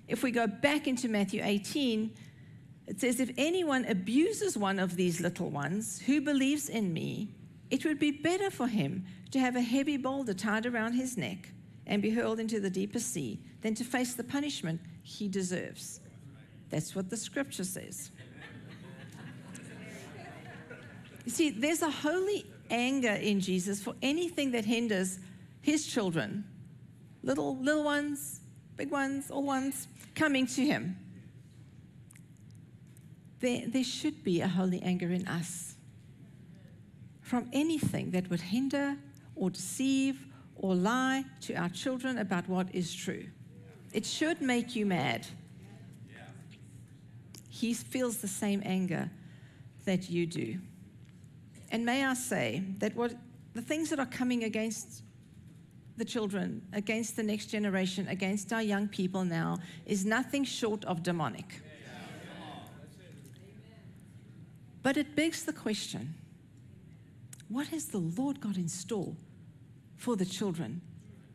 If 0.08 0.24
we 0.24 0.32
go 0.32 0.48
back 0.48 0.88
into 0.88 1.08
Matthew 1.08 1.42
18, 1.44 2.16
it 2.88 3.00
says, 3.00 3.20
If 3.20 3.30
anyone 3.38 3.86
abuses 3.86 4.58
one 4.58 4.80
of 4.80 4.96
these 4.96 5.22
little 5.22 5.52
ones 5.52 6.00
who 6.00 6.20
believes 6.20 6.70
in 6.70 6.92
me, 6.92 7.36
it 7.70 7.86
would 7.86 8.00
be 8.00 8.10
better 8.10 8.50
for 8.50 8.66
him 8.66 9.06
to 9.30 9.40
have 9.40 9.56
a 9.56 9.62
heavy 9.62 9.98
boulder 9.98 10.34
tied 10.34 10.66
around 10.66 10.94
his 10.94 11.16
neck 11.16 11.52
and 11.86 12.02
be 12.02 12.10
hurled 12.10 12.40
into 12.40 12.60
the 12.60 12.72
deepest 12.72 13.14
sea 13.14 13.40
than 13.62 13.76
to 13.76 13.84
face 13.84 14.16
the 14.16 14.24
punishment 14.24 14.82
he 15.04 15.28
deserves. 15.28 16.00
That's 16.70 16.96
what 16.96 17.10
the 17.10 17.18
scripture 17.18 17.64
says. 17.64 18.12
You 21.26 21.32
see, 21.32 21.50
there's 21.50 21.82
a 21.82 21.90
holy 21.90 22.46
anger 22.70 23.12
in 23.12 23.40
Jesus 23.40 23.82
for 23.82 23.96
anything 24.02 24.52
that 24.52 24.66
hinders 24.66 25.20
his 25.62 25.86
children, 25.86 26.46
little, 27.24 27.58
little 27.58 27.84
ones, 27.84 28.40
big 28.78 28.92
ones, 28.92 29.30
all 29.30 29.44
ones, 29.44 29.88
coming 30.16 30.48
to 30.48 30.66
him. 30.66 30.98
There, 33.40 33.68
there 33.68 33.84
should 33.84 34.24
be 34.24 34.42
a 34.42 34.48
holy 34.48 34.82
anger 34.82 35.12
in 35.12 35.28
us 35.28 35.76
from 37.22 37.50
anything 37.52 38.12
that 38.12 38.30
would 38.30 38.42
hinder 38.42 38.96
or 39.36 39.50
deceive 39.50 40.26
or 40.56 40.76
lie 40.76 41.26
to 41.42 41.54
our 41.56 41.70
children 41.70 42.18
about 42.18 42.48
what 42.48 42.74
is 42.74 42.94
true. 42.94 43.26
It 43.94 44.06
should 44.06 44.42
make 44.42 44.76
you 44.76 44.86
mad. 44.86 45.28
He 47.60 47.74
feels 47.74 48.18
the 48.18 48.28
same 48.28 48.62
anger 48.64 49.10
that 49.86 50.12
you 50.12 50.28
do. 50.28 50.60
And 51.72 51.84
may 51.84 52.06
I 52.06 52.14
say 52.14 52.62
that 52.78 52.96
what 52.96 53.16
the 53.56 53.64
things 53.64 53.90
that 53.90 54.00
are 54.00 54.06
coming 54.06 54.44
against 54.44 55.02
the 55.98 56.06
children, 56.06 56.62
against 56.74 57.16
the 57.16 57.24
next 57.24 57.48
generation, 57.48 58.08
against 58.10 58.54
our 58.54 58.62
young 58.62 58.88
people 58.88 59.26
now 59.26 59.58
is 59.88 60.06
nothing 60.06 60.44
short 60.44 60.86
of 60.86 61.02
demonic. 61.02 61.62
But 64.84 64.96
it 64.96 65.16
begs 65.16 65.44
the 65.44 65.54
question 65.54 66.14
what 67.50 67.68
has 67.70 67.86
the 67.86 67.98
Lord 67.98 68.40
got 68.40 68.58
in 68.58 68.68
store 68.68 69.16
for 69.96 70.16
the 70.16 70.26
children 70.26 70.82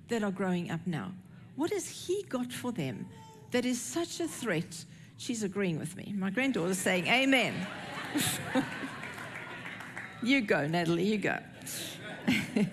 that 0.07 0.23
are 0.23 0.31
growing 0.31 0.71
up 0.71 0.87
now? 0.87 1.11
What 1.57 1.73
has 1.73 1.89
He 1.89 2.23
got 2.29 2.53
for 2.53 2.71
them 2.71 3.07
that 3.51 3.65
is 3.65 3.81
such 3.81 4.21
a 4.21 4.29
threat? 4.29 4.85
She's 5.23 5.45
agreeing 5.45 5.79
with 5.79 5.97
me. 5.97 6.13
My 6.17 6.31
granddaughter's 6.31 6.79
saying, 6.79 7.07
Amen. 7.07 7.55
you 10.23 10.41
go, 10.41 10.67
Natalie, 10.67 11.05
you 11.05 11.19
go. 11.19 11.39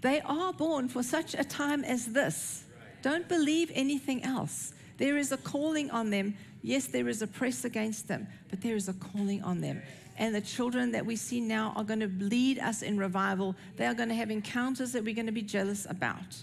they 0.00 0.20
are 0.22 0.52
born 0.52 0.88
for 0.88 1.04
such 1.04 1.34
a 1.34 1.44
time 1.44 1.84
as 1.84 2.06
this. 2.06 2.64
Don't 3.02 3.28
believe 3.28 3.70
anything 3.72 4.24
else. 4.24 4.74
There 4.98 5.16
is 5.16 5.30
a 5.30 5.36
calling 5.36 5.92
on 5.92 6.10
them. 6.10 6.34
Yes, 6.60 6.88
there 6.88 7.08
is 7.08 7.22
a 7.22 7.28
press 7.28 7.64
against 7.64 8.08
them, 8.08 8.26
but 8.48 8.60
there 8.60 8.74
is 8.74 8.88
a 8.88 8.94
calling 8.94 9.44
on 9.44 9.60
them 9.60 9.80
and 10.18 10.34
the 10.34 10.40
children 10.40 10.90
that 10.90 11.06
we 11.06 11.14
see 11.14 11.40
now 11.40 11.72
are 11.76 11.84
going 11.84 12.00
to 12.00 12.10
lead 12.18 12.58
us 12.58 12.82
in 12.82 12.98
revival. 12.98 13.54
They 13.76 13.86
are 13.86 13.94
going 13.94 14.08
to 14.08 14.14
have 14.16 14.30
encounters 14.30 14.90
that 14.92 15.04
we're 15.04 15.14
going 15.14 15.26
to 15.26 15.32
be 15.32 15.40
jealous 15.40 15.86
about. 15.88 16.42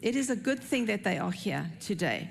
It 0.00 0.14
is 0.14 0.30
a 0.30 0.36
good 0.36 0.60
thing 0.60 0.86
that 0.86 1.02
they 1.02 1.18
are 1.18 1.32
here 1.32 1.68
today. 1.80 2.30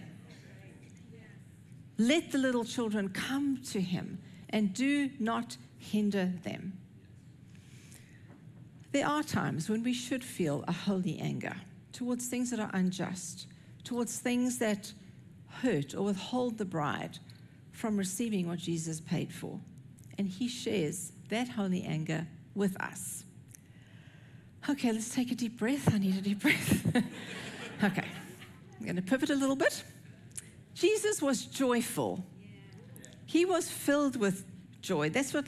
Let 2.02 2.32
the 2.32 2.40
little 2.40 2.66
children 2.66 3.10
come 3.10 3.62
to 3.70 3.80
him 3.80 4.18
and 4.50 4.74
do 4.74 5.12
not 5.20 5.56
hinder 5.78 6.34
them. 6.42 6.74
There 8.92 9.06
are 9.06 9.22
times 9.22 9.70
when 9.70 9.84
we 9.84 9.94
should 9.94 10.24
feel 10.24 10.66
a 10.68 10.72
holy 10.72 11.20
anger 11.20 11.56
towards 11.94 12.26
things 12.26 12.50
that 12.50 12.60
are 12.60 12.72
unjust, 12.74 13.46
towards 13.84 14.18
things 14.18 14.58
that 14.58 14.92
hurt 15.62 15.94
or 15.94 16.06
withhold 16.06 16.58
the 16.58 16.66
bride 16.66 17.20
from 17.72 17.98
receiving 17.98 18.48
what 18.48 18.58
Jesus 18.58 19.00
paid 19.00 19.32
for. 19.32 19.60
And 20.18 20.28
he 20.28 20.48
shares 20.48 21.12
that 21.30 21.50
holy 21.50 21.84
anger 21.84 22.26
with 22.56 22.82
us. 22.82 23.26
Okay, 24.68 24.92
let's 24.92 25.14
take 25.14 25.32
a 25.32 25.36
deep 25.36 25.60
breath. 25.60 25.94
I 25.94 26.00
need 26.00 26.18
a 26.18 26.22
deep 26.22 26.42
breath. 26.42 26.96
okay, 27.84 28.08
I'm 28.80 28.86
going 28.86 28.96
to 28.96 29.04
pivot 29.04 29.30
a 29.30 29.36
little 29.36 29.56
bit. 29.56 29.84
Jesus 30.74 31.22
was 31.22 31.46
joyful, 31.46 32.26
he 33.26 33.46
was 33.46 33.70
filled 33.70 34.16
with 34.16 34.46
joy. 34.82 35.10
That's 35.10 35.34
what 35.34 35.48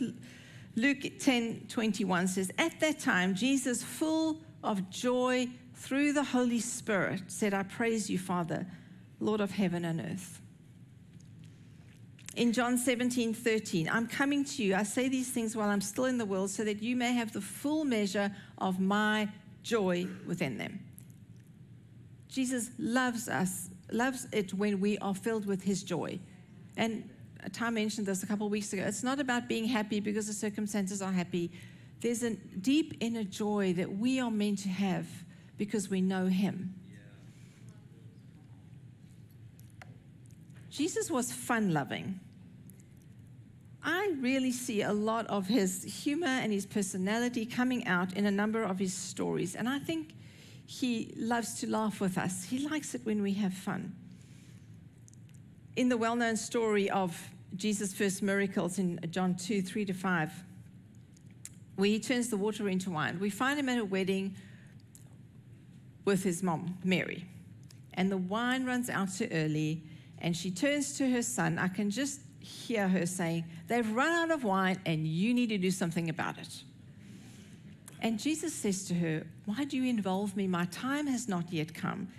Luke 0.75 1.19
10 1.19 1.67
21 1.69 2.27
says. 2.27 2.51
At 2.57 2.79
that 2.79 2.99
time, 2.99 3.35
Jesus, 3.35 3.83
full 3.83 4.41
of 4.63 4.89
joy 4.89 5.47
through 5.75 6.13
the 6.13 6.23
Holy 6.23 6.59
Spirit, 6.59 7.23
said, 7.27 7.53
I 7.53 7.63
praise 7.63 8.09
you, 8.09 8.17
Father, 8.17 8.65
Lord 9.19 9.41
of 9.41 9.51
heaven 9.51 9.85
and 9.85 9.99
earth 9.99 10.41
in 12.35 12.51
John 12.51 12.77
17, 12.77 13.33
13, 13.33 13.89
I'm 13.89 14.07
coming 14.07 14.43
to 14.45 14.63
you. 14.63 14.75
I 14.75 14.83
say 14.83 15.07
these 15.07 15.29
things 15.29 15.55
while 15.55 15.69
I'm 15.69 15.81
still 15.81 16.05
in 16.05 16.17
the 16.17 16.25
world 16.25 16.49
so 16.49 16.63
that 16.63 16.81
you 16.81 16.95
may 16.95 17.13
have 17.13 17.31
the 17.31 17.41
full 17.41 17.85
measure 17.85 18.31
of 18.57 18.79
my 18.79 19.29
joy 19.61 20.07
within 20.25 20.57
them. 20.57 20.79
Jesus 22.27 22.71
loves 22.79 23.29
us, 23.29 23.69
loves 23.93 24.27
it 24.31 24.53
when 24.53 24.79
we 24.79 24.97
are 24.99 25.15
filled 25.15 25.45
with 25.45 25.63
his 25.63 25.83
joy. 25.83 26.19
And 26.77 27.09
Tom 27.51 27.75
mentioned 27.75 28.07
this 28.07 28.23
a 28.23 28.27
couple 28.27 28.49
weeks 28.49 28.73
ago. 28.73 28.83
It's 28.83 29.03
not 29.03 29.19
about 29.19 29.47
being 29.47 29.65
happy 29.65 29.99
because 29.99 30.27
the 30.27 30.33
circumstances 30.33 31.01
are 31.01 31.11
happy. 31.11 31.51
There's 32.01 32.23
a 32.23 32.31
deep 32.31 32.97
inner 32.99 33.23
joy 33.23 33.73
that 33.73 33.97
we 33.97 34.19
are 34.19 34.31
meant 34.31 34.59
to 34.59 34.69
have 34.69 35.07
because 35.57 35.89
we 35.89 36.01
know 36.01 36.27
him. 36.27 36.73
Jesus 40.69 41.11
was 41.11 41.31
fun 41.31 41.71
loving. 41.71 42.19
I 43.83 44.15
really 44.19 44.51
see 44.51 44.81
a 44.81 44.93
lot 44.93 45.27
of 45.27 45.47
his 45.47 45.83
humor 45.83 46.25
and 46.25 46.51
his 46.51 46.65
personality 46.65 47.45
coming 47.45 47.85
out 47.85 48.13
in 48.13 48.25
a 48.25 48.31
number 48.31 48.63
of 48.63 48.79
his 48.79 48.93
stories. 48.93 49.55
And 49.55 49.67
I 49.67 49.79
think 49.79 50.13
he 50.79 51.13
loves 51.15 51.59
to 51.59 51.69
laugh 51.69 52.01
with 52.01 52.17
us. 52.17 52.45
He 52.45 52.67
likes 52.67 52.95
it 52.95 53.01
when 53.03 53.21
we 53.21 53.33
have 53.33 53.53
fun. 53.53 53.93
In 55.75 55.89
the 55.89 55.97
well 55.97 56.15
known 56.15 56.35
story 56.35 56.89
of 56.89 57.29
Jesus' 57.55 57.93
first 57.93 58.23
miracles 58.23 58.79
in 58.79 58.99
John 59.11 59.35
2 59.35 59.61
3 59.61 59.85
to 59.85 59.93
5, 59.93 60.31
where 61.75 61.89
he 61.89 61.99
turns 61.99 62.29
the 62.29 62.37
water 62.37 62.67
into 62.69 62.89
wine, 62.89 63.19
we 63.19 63.29
find 63.29 63.59
him 63.59 63.69
at 63.69 63.77
a 63.77 63.85
wedding 63.85 64.35
with 66.05 66.23
his 66.23 66.41
mom, 66.41 66.77
Mary. 66.83 67.25
And 67.93 68.11
the 68.11 68.17
wine 68.17 68.65
runs 68.65 68.89
out 68.89 69.13
too 69.13 69.27
early, 69.31 69.83
and 70.17 70.35
she 70.35 70.49
turns 70.49 70.97
to 70.97 71.09
her 71.09 71.21
son. 71.21 71.59
I 71.59 71.67
can 71.67 71.91
just 71.91 72.21
hear 72.39 72.87
her 72.87 73.05
saying, 73.05 73.45
They've 73.67 73.89
run 73.91 74.11
out 74.11 74.31
of 74.31 74.43
wine, 74.43 74.79
and 74.87 75.05
you 75.05 75.35
need 75.35 75.49
to 75.49 75.59
do 75.59 75.69
something 75.69 76.09
about 76.09 76.39
it. 76.39 76.63
And 78.03 78.19
Jesus 78.19 78.53
says 78.53 78.83
to 78.85 78.93
her, 78.95 79.25
Why 79.45 79.63
do 79.63 79.77
you 79.77 79.89
involve 79.89 80.35
me? 80.35 80.45
My 80.45 80.65
time 80.65 81.07
has 81.07 81.29
not 81.29 81.51
yet 81.51 81.73
come. 81.73 82.09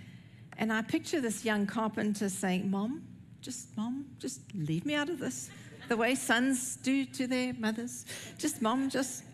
And 0.57 0.73
I 0.73 0.81
picture 0.81 1.21
this 1.21 1.45
young 1.45 1.67
carpenter 1.67 2.31
saying, 2.31 2.71
Mom, 2.71 3.03
just, 3.43 3.77
Mom, 3.77 4.07
just 4.19 4.41
leave 4.55 4.87
me 4.87 4.95
out 4.95 5.11
of 5.11 5.19
this. 5.19 5.51
The 5.89 5.97
way 5.97 6.15
sons 6.15 6.77
do 6.77 7.05
to 7.05 7.27
their 7.27 7.53
mothers. 7.53 8.07
Just, 8.39 8.63
Mom, 8.63 8.89
just. 8.89 9.25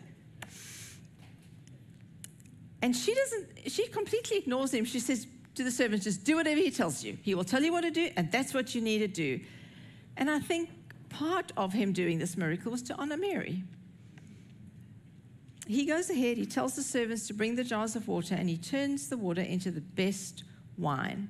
And 2.83 2.97
she 2.97 3.15
doesn't, 3.15 3.71
she 3.71 3.87
completely 3.87 4.39
ignores 4.39 4.75
him. 4.75 4.85
She 4.85 4.99
says 4.99 5.29
to 5.55 5.63
the 5.63 5.71
servants, 5.71 6.05
just 6.05 6.25
do 6.25 6.35
whatever 6.35 6.61
he 6.61 6.73
tells 6.73 7.05
you. 7.05 7.17
He 7.23 7.37
will 7.37 7.45
tell 7.45 7.63
you 7.63 7.71
what 7.71 7.83
to 7.83 7.91
do, 7.93 8.11
and 8.17 8.33
that's 8.33 8.53
what 8.53 8.75
you 8.75 8.81
need 8.81 8.99
to 8.99 9.09
do. 9.09 9.39
And 10.17 10.29
I 10.29 10.41
think 10.41 10.71
part 11.11 11.53
of 11.57 11.73
him 11.73 11.93
doing 11.93 12.19
this 12.19 12.37
miracle 12.37 12.73
was 12.73 12.83
to 12.83 12.95
honor 12.97 13.17
Mary 13.17 13.63
he 15.71 15.87
goes 15.87 16.11
ahead, 16.11 16.37
he 16.37 16.47
tells 16.47 16.75
the 16.75 16.83
servants 16.83 17.27
to 17.29 17.35
bring 17.35 17.55
the 17.55 17.65
jars 17.65 17.95
of 17.95 18.09
water, 18.09 18.35
and 18.35 18.49
he 18.49 18.57
turns 18.57 19.09
the 19.09 19.17
water 19.17 19.41
into 19.41 19.71
the 19.71 19.81
best 19.81 20.45
wine. 20.77 21.29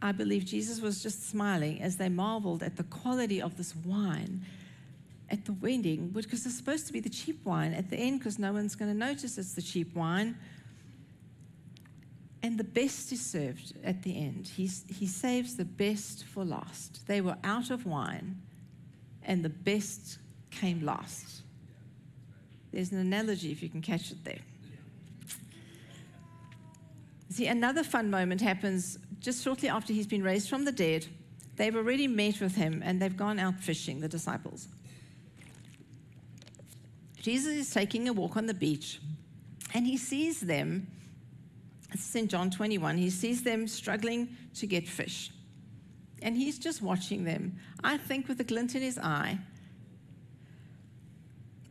I 0.00 0.12
believe 0.12 0.44
Jesus 0.44 0.80
was 0.80 1.02
just 1.02 1.28
smiling 1.28 1.80
as 1.82 1.96
they 1.96 2.08
marveled 2.08 2.62
at 2.62 2.76
the 2.76 2.84
quality 2.84 3.40
of 3.42 3.56
this 3.56 3.74
wine 3.76 4.44
at 5.30 5.44
the 5.44 5.52
wedding, 5.52 6.08
because 6.08 6.46
it's 6.46 6.56
supposed 6.56 6.86
to 6.86 6.92
be 6.92 7.00
the 7.00 7.10
cheap 7.10 7.44
wine 7.44 7.74
at 7.74 7.90
the 7.90 7.96
end, 7.96 8.18
because 8.18 8.38
no 8.38 8.52
one's 8.52 8.74
going 8.74 8.90
to 8.90 8.96
notice 8.96 9.38
it's 9.38 9.54
the 9.54 9.62
cheap 9.62 9.94
wine. 9.94 10.36
And 12.42 12.56
the 12.56 12.64
best 12.64 13.12
is 13.12 13.20
served 13.24 13.74
at 13.84 14.02
the 14.02 14.16
end. 14.16 14.48
He's, 14.48 14.84
he 14.88 15.06
saves 15.06 15.56
the 15.56 15.64
best 15.64 16.24
for 16.24 16.44
last. 16.44 17.06
They 17.06 17.20
were 17.20 17.36
out 17.44 17.70
of 17.70 17.84
wine, 17.84 18.40
and 19.22 19.44
the 19.44 19.50
best 19.50 20.18
came 20.50 20.84
last. 20.84 21.42
There's 22.72 22.92
an 22.92 22.98
analogy 22.98 23.50
if 23.52 23.62
you 23.62 23.68
can 23.68 23.82
catch 23.82 24.10
it 24.10 24.24
there. 24.24 24.38
See, 27.30 27.46
another 27.46 27.84
fun 27.84 28.10
moment 28.10 28.40
happens 28.40 28.98
just 29.20 29.42
shortly 29.42 29.68
after 29.68 29.92
he's 29.92 30.06
been 30.06 30.22
raised 30.22 30.48
from 30.48 30.64
the 30.64 30.72
dead. 30.72 31.06
They've 31.56 31.74
already 31.74 32.06
met 32.06 32.40
with 32.40 32.54
him 32.54 32.82
and 32.84 33.00
they've 33.00 33.16
gone 33.16 33.38
out 33.38 33.60
fishing, 33.60 34.00
the 34.00 34.08
disciples. 34.08 34.68
Jesus 37.20 37.52
is 37.54 37.70
taking 37.70 38.08
a 38.08 38.12
walk 38.12 38.36
on 38.36 38.46
the 38.46 38.54
beach 38.54 39.00
and 39.74 39.86
he 39.86 39.96
sees 39.96 40.40
them. 40.40 40.86
Is 41.92 42.14
in 42.14 42.28
John 42.28 42.50
21. 42.50 42.96
He 42.98 43.10
sees 43.10 43.42
them 43.42 43.66
struggling 43.66 44.36
to 44.56 44.66
get 44.66 44.86
fish. 44.86 45.30
And 46.22 46.36
he's 46.36 46.58
just 46.58 46.82
watching 46.82 47.24
them, 47.24 47.56
I 47.82 47.96
think, 47.96 48.28
with 48.28 48.40
a 48.40 48.44
glint 48.44 48.74
in 48.74 48.82
his 48.82 48.98
eye, 48.98 49.38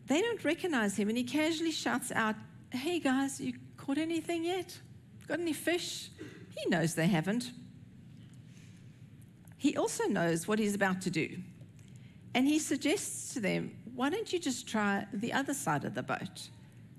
they 0.08 0.22
don't 0.22 0.44
recognize 0.44 0.98
him, 0.98 1.10
and 1.10 1.18
he 1.18 1.24
casually 1.24 1.72
shouts 1.72 2.12
out, 2.12 2.36
Hey 2.72 3.00
guys, 3.00 3.40
you 3.40 3.54
caught 3.78 3.98
anything 3.98 4.44
yet? 4.44 4.78
Got 5.28 5.40
any 5.40 5.54
fish? 5.54 6.10
He 6.58 6.70
knows 6.70 6.96
they 6.96 7.08
haven't. 7.08 7.52
He 9.58 9.76
also 9.76 10.06
knows 10.06 10.48
what 10.48 10.60
he's 10.60 10.76
about 10.76 11.02
to 11.02 11.10
do. 11.10 11.38
And 12.34 12.48
he 12.48 12.60
suggests 12.60 13.34
to 13.34 13.40
them, 13.40 13.76
Why 13.96 14.10
don't 14.10 14.32
you 14.32 14.40
just 14.40 14.68
try 14.68 15.06
the 15.14 15.34
other 15.34 15.54
side 15.54 15.84
of 15.84 15.94
the 15.94 16.04
boat? 16.04 16.50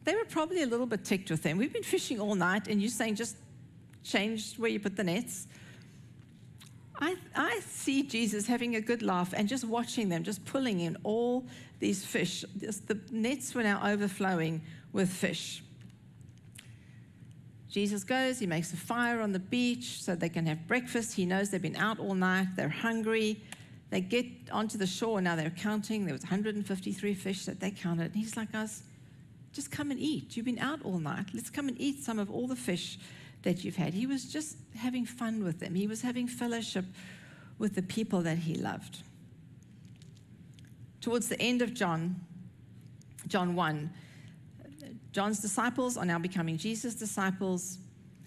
They 0.05 0.15
were 0.15 0.25
probably 0.25 0.63
a 0.63 0.67
little 0.67 0.87
bit 0.87 1.05
ticked 1.05 1.31
with 1.31 1.45
him. 1.45 1.59
We've 1.59 1.73
been 1.73 1.83
fishing 1.83 2.21
all 2.21 2.35
night, 2.35 2.69
and 2.69 2.81
you're 2.81 2.91
saying 2.91 3.17
just 3.17 3.37
change 4.03 4.57
where 4.57 4.71
you 4.71 4.81
put 4.81 4.97
the 4.97 5.05
nets. 5.05 5.47
I, 6.99 7.17
I 7.35 7.61
see 7.61 8.03
Jesus 8.03 8.47
having 8.47 8.75
a 8.77 8.81
good 8.81 9.03
laugh 9.03 9.33
and 9.37 9.49
just 9.49 9.65
watching 9.65 10.09
them, 10.09 10.25
just 10.25 10.45
pulling 10.45 10.81
in 10.81 10.97
all 11.05 11.47
these 11.79 12.05
fish. 12.05 12.45
The 12.57 12.99
nets 13.11 13.55
were 13.55 13.63
now 13.63 13.81
overflowing 13.85 14.63
with 14.93 15.09
fish. 15.09 15.63
Jesus 17.71 18.03
goes, 18.03 18.39
he 18.39 18.47
makes 18.47 18.73
a 18.73 18.77
fire 18.77 19.21
on 19.21 19.33
the 19.33 19.39
beach 19.39 20.03
so 20.03 20.17
they 20.17 20.29
can 20.29 20.47
have 20.47 20.67
breakfast. 20.67 21.15
He 21.15 21.27
knows 21.27 21.51
they've 21.51 21.63
been 21.63 21.77
out 21.77 22.01
all 22.01 22.15
night, 22.15 22.49
they're 22.57 22.69
hungry. 22.69 23.43
They 23.91 24.01
get 24.01 24.27
onto 24.51 24.77
the 24.77 24.87
shore, 24.87 25.21
now 25.21 25.37
they're 25.37 25.51
counting. 25.51 26.05
There 26.05 26.13
was 26.15 26.23
153 26.23 27.15
fish 27.15 27.45
that 27.45 27.61
they 27.61 27.71
counted. 27.71 28.07
And 28.07 28.17
he's 28.17 28.37
like, 28.37 28.53
guys, 28.53 28.83
just 29.53 29.71
come 29.71 29.91
and 29.91 30.01
eat. 30.01 30.37
You've 30.37 30.47
been 30.47 30.59
out 30.59 30.83
all 30.83 30.99
night. 30.99 31.27
Let's 31.33 31.51
come 31.51 31.69
and 31.69 31.81
eat 31.81 32.03
some 32.03 32.19
of 32.19 32.31
all 32.31 32.47
the 32.47 32.57
fish 32.57 32.99
that 33.43 33.65
you've 33.65 33.77
had. 33.77 33.95
He 33.95 34.07
was 34.07 34.25
just 34.25 34.57
having 34.77 35.05
fun 35.05 35.45
with 35.45 35.61
them, 35.61 35.75
he 35.75 35.87
was 35.87 36.03
having 36.03 36.27
fellowship 36.27 36.85
with 37.59 37.75
the 37.75 37.83
people 37.83 38.23
that 38.23 38.39
he 38.39 38.55
loved. 38.55 39.03
Towards 41.01 41.29
the 41.29 41.41
end 41.41 41.63
of 41.63 41.75
John, 41.75 42.17
John 43.27 43.55
1, 43.55 43.91
John's 45.13 45.41
disciples 45.41 45.97
are 45.97 46.05
now 46.05 46.19
becoming 46.19 46.57
Jesus' 46.57 46.95
disciples. 46.95 47.79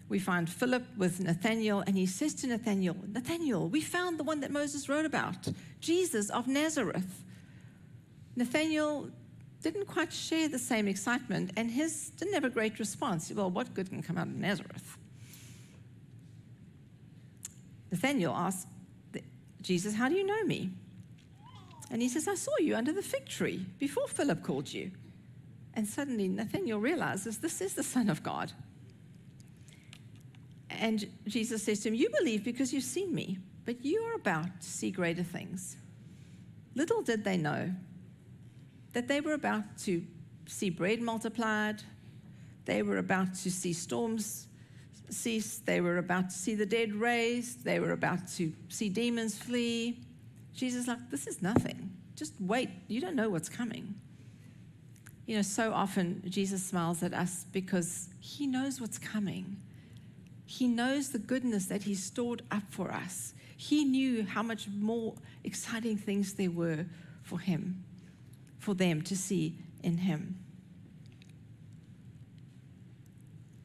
We 0.10 0.20
find 0.20 0.50
Philip 0.50 0.84
with 0.98 1.22
Nathaniel, 1.22 1.84
and 1.88 1.96
he 1.96 2.06
says 2.06 2.34
to 2.36 2.48
Nathaniel, 2.48 2.98
Nathaniel, 3.08 3.70
we 3.70 3.82
found 3.82 4.20
the 4.20 4.24
one 4.24 4.42
that 4.42 4.52
Moses 4.52 4.90
wrote 4.90 5.06
about, 5.06 5.48
Jesus 5.80 6.30
of 6.30 6.48
Nazareth. 6.48 7.24
Nathaniel 8.36 9.10
didn't 9.62 9.86
quite 9.86 10.12
share 10.12 10.50
the 10.50 10.60
same 10.60 10.88
excitement, 10.88 11.52
and 11.56 11.72
his 11.72 12.10
didn't 12.18 12.34
have 12.34 12.44
a 12.44 12.50
great 12.50 12.80
response. 12.80 13.32
Well, 13.32 13.50
what 13.50 13.74
good 13.74 13.90
can 13.90 14.02
come 14.02 14.18
out 14.18 14.28
of 14.28 14.36
Nazareth? 14.36 14.98
Nathaniel 17.92 18.34
asked 18.34 18.68
Jesus, 19.62 19.94
How 19.94 20.10
do 20.10 20.16
you 20.16 20.26
know 20.26 20.44
me? 20.44 20.72
And 21.92 22.02
he 22.02 22.08
says, 22.08 22.28
I 22.28 22.36
saw 22.36 22.52
you 22.60 22.76
under 22.76 22.94
the 22.94 23.02
fig 23.02 23.28
tree 23.28 23.66
before 23.78 24.08
Philip 24.08 24.44
called 24.44 24.72
you. 24.72 24.92
And 25.74 25.88
suddenly 25.88 26.28
Nathaniel 26.28 26.80
realizes 26.80 27.38
this 27.38 27.62
is 27.62 27.74
the 27.74 27.84
Son 27.84 28.10
of 28.10 28.24
God. 28.24 28.52
And 30.70 31.06
Jesus 31.28 31.64
says 31.64 31.82
to 31.82 31.90
him, 31.90 31.96
You 31.96 32.10
believe 32.18 32.44
because 32.44 32.74
you've 32.74 32.84
seen 32.84 33.14
me, 33.14 33.40
but 33.66 33.84
you 33.84 34.02
are 34.04 34.16
about 34.16 34.62
to 34.62 34.68
see 34.68 34.90
greater 34.90 35.24
things. 35.24 35.76
Little 36.76 37.02
did 37.02 37.24
they 37.24 37.38
know 37.38 37.72
that 38.94 39.08
they 39.08 39.20
were 39.20 39.34
about 39.34 39.78
to 39.80 40.04
see 40.48 40.70
bread 40.70 41.02
multiplied, 41.02 41.84
they 42.66 42.84
were 42.84 42.98
about 42.98 43.34
to 43.36 43.52
see 43.52 43.74
storms 43.74 44.48
They 45.66 45.82
were 45.82 45.98
about 45.98 46.30
to 46.30 46.36
see 46.36 46.56
the 46.56 46.66
dead 46.66 46.94
raised. 46.94 47.64
They 47.64 47.80
were 47.80 47.92
about 47.92 48.28
to 48.38 48.54
see 48.70 48.90
demons 48.90 49.38
flee. 49.38 50.00
Jesus 50.54 50.88
like, 50.88 51.10
this 51.10 51.28
is 51.28 51.42
nothing. 51.42 51.92
Just 52.16 52.34
wait. 52.40 52.70
You 52.88 53.02
don't 53.02 53.16
know 53.16 53.30
what's 53.30 53.50
coming. 53.50 53.96
You 55.26 55.38
know, 55.38 55.42
so 55.42 55.72
often 55.74 56.24
Jesus 56.28 56.64
smiles 56.64 57.04
at 57.04 57.14
us 57.14 57.46
because 57.52 58.10
he 58.20 58.48
knows 58.48 58.82
what's 58.82 58.98
coming. 58.98 59.58
He 60.46 60.68
knows 60.68 61.10
the 61.10 61.20
goodness 61.20 61.68
that 61.68 61.84
he's 61.84 62.04
stored 62.04 62.42
up 62.52 62.64
for 62.70 62.92
us. 62.92 63.34
He 63.56 63.86
knew 63.86 64.26
how 64.26 64.44
much 64.44 64.68
more 64.68 65.16
exciting 65.44 65.98
things 65.98 66.34
there 66.34 66.52
were 66.52 66.86
for 67.24 67.40
him, 67.40 67.84
for 68.60 68.74
them 68.74 69.02
to 69.04 69.16
see 69.16 69.58
in 69.84 69.98
him. 69.98 70.41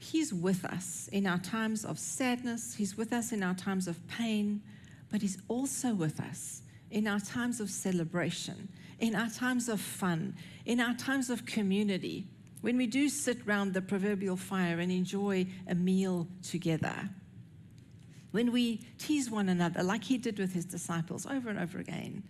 He's 0.07 0.33
with 0.33 0.65
us 0.65 1.09
in 1.11 1.27
our 1.27 1.39
times 1.39 1.85
of 1.85 1.99
sadness, 1.99 2.75
He's 2.77 2.97
with 2.97 3.13
us 3.13 3.33
in 3.33 3.43
our 3.43 3.55
times 3.55 3.89
of 3.89 4.07
pain, 4.07 4.63
but 5.11 5.21
He's 5.21 5.39
also 5.49 5.95
with 5.95 6.21
us 6.21 6.63
in 6.93 7.09
our 7.09 7.19
times 7.19 7.61
of 7.61 7.69
celebration, 7.71 8.69
in 9.01 9.17
our 9.17 9.29
times 9.29 9.69
of 9.69 9.81
fun, 9.81 10.37
in 10.65 10.79
our 10.79 10.95
times 10.95 11.29
of 11.29 11.45
community, 11.45 12.29
when 12.61 12.77
we 12.77 12.87
do 12.87 13.09
sit 13.09 13.45
round 13.47 13.75
the 13.75 13.83
proverbial 13.83 14.37
fire 14.37 14.79
and 14.79 14.93
enjoy 14.93 15.45
a 15.67 15.75
meal 15.75 16.29
together. 16.41 17.11
When 18.31 18.53
we 18.53 18.87
tease 18.99 19.29
one 19.29 19.49
another, 19.49 19.83
like 19.83 20.05
he 20.05 20.19
did 20.19 20.39
with 20.39 20.53
his 20.53 20.65
disciples 20.65 21.27
over 21.27 21.51
and 21.51 21.59
over 21.59 21.79
again, 21.79 22.23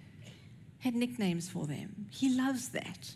had 0.78 0.94
nicknames 0.94 1.50
for 1.50 1.66
them. 1.66 2.06
He 2.10 2.34
loves 2.34 2.70
that. 2.70 3.14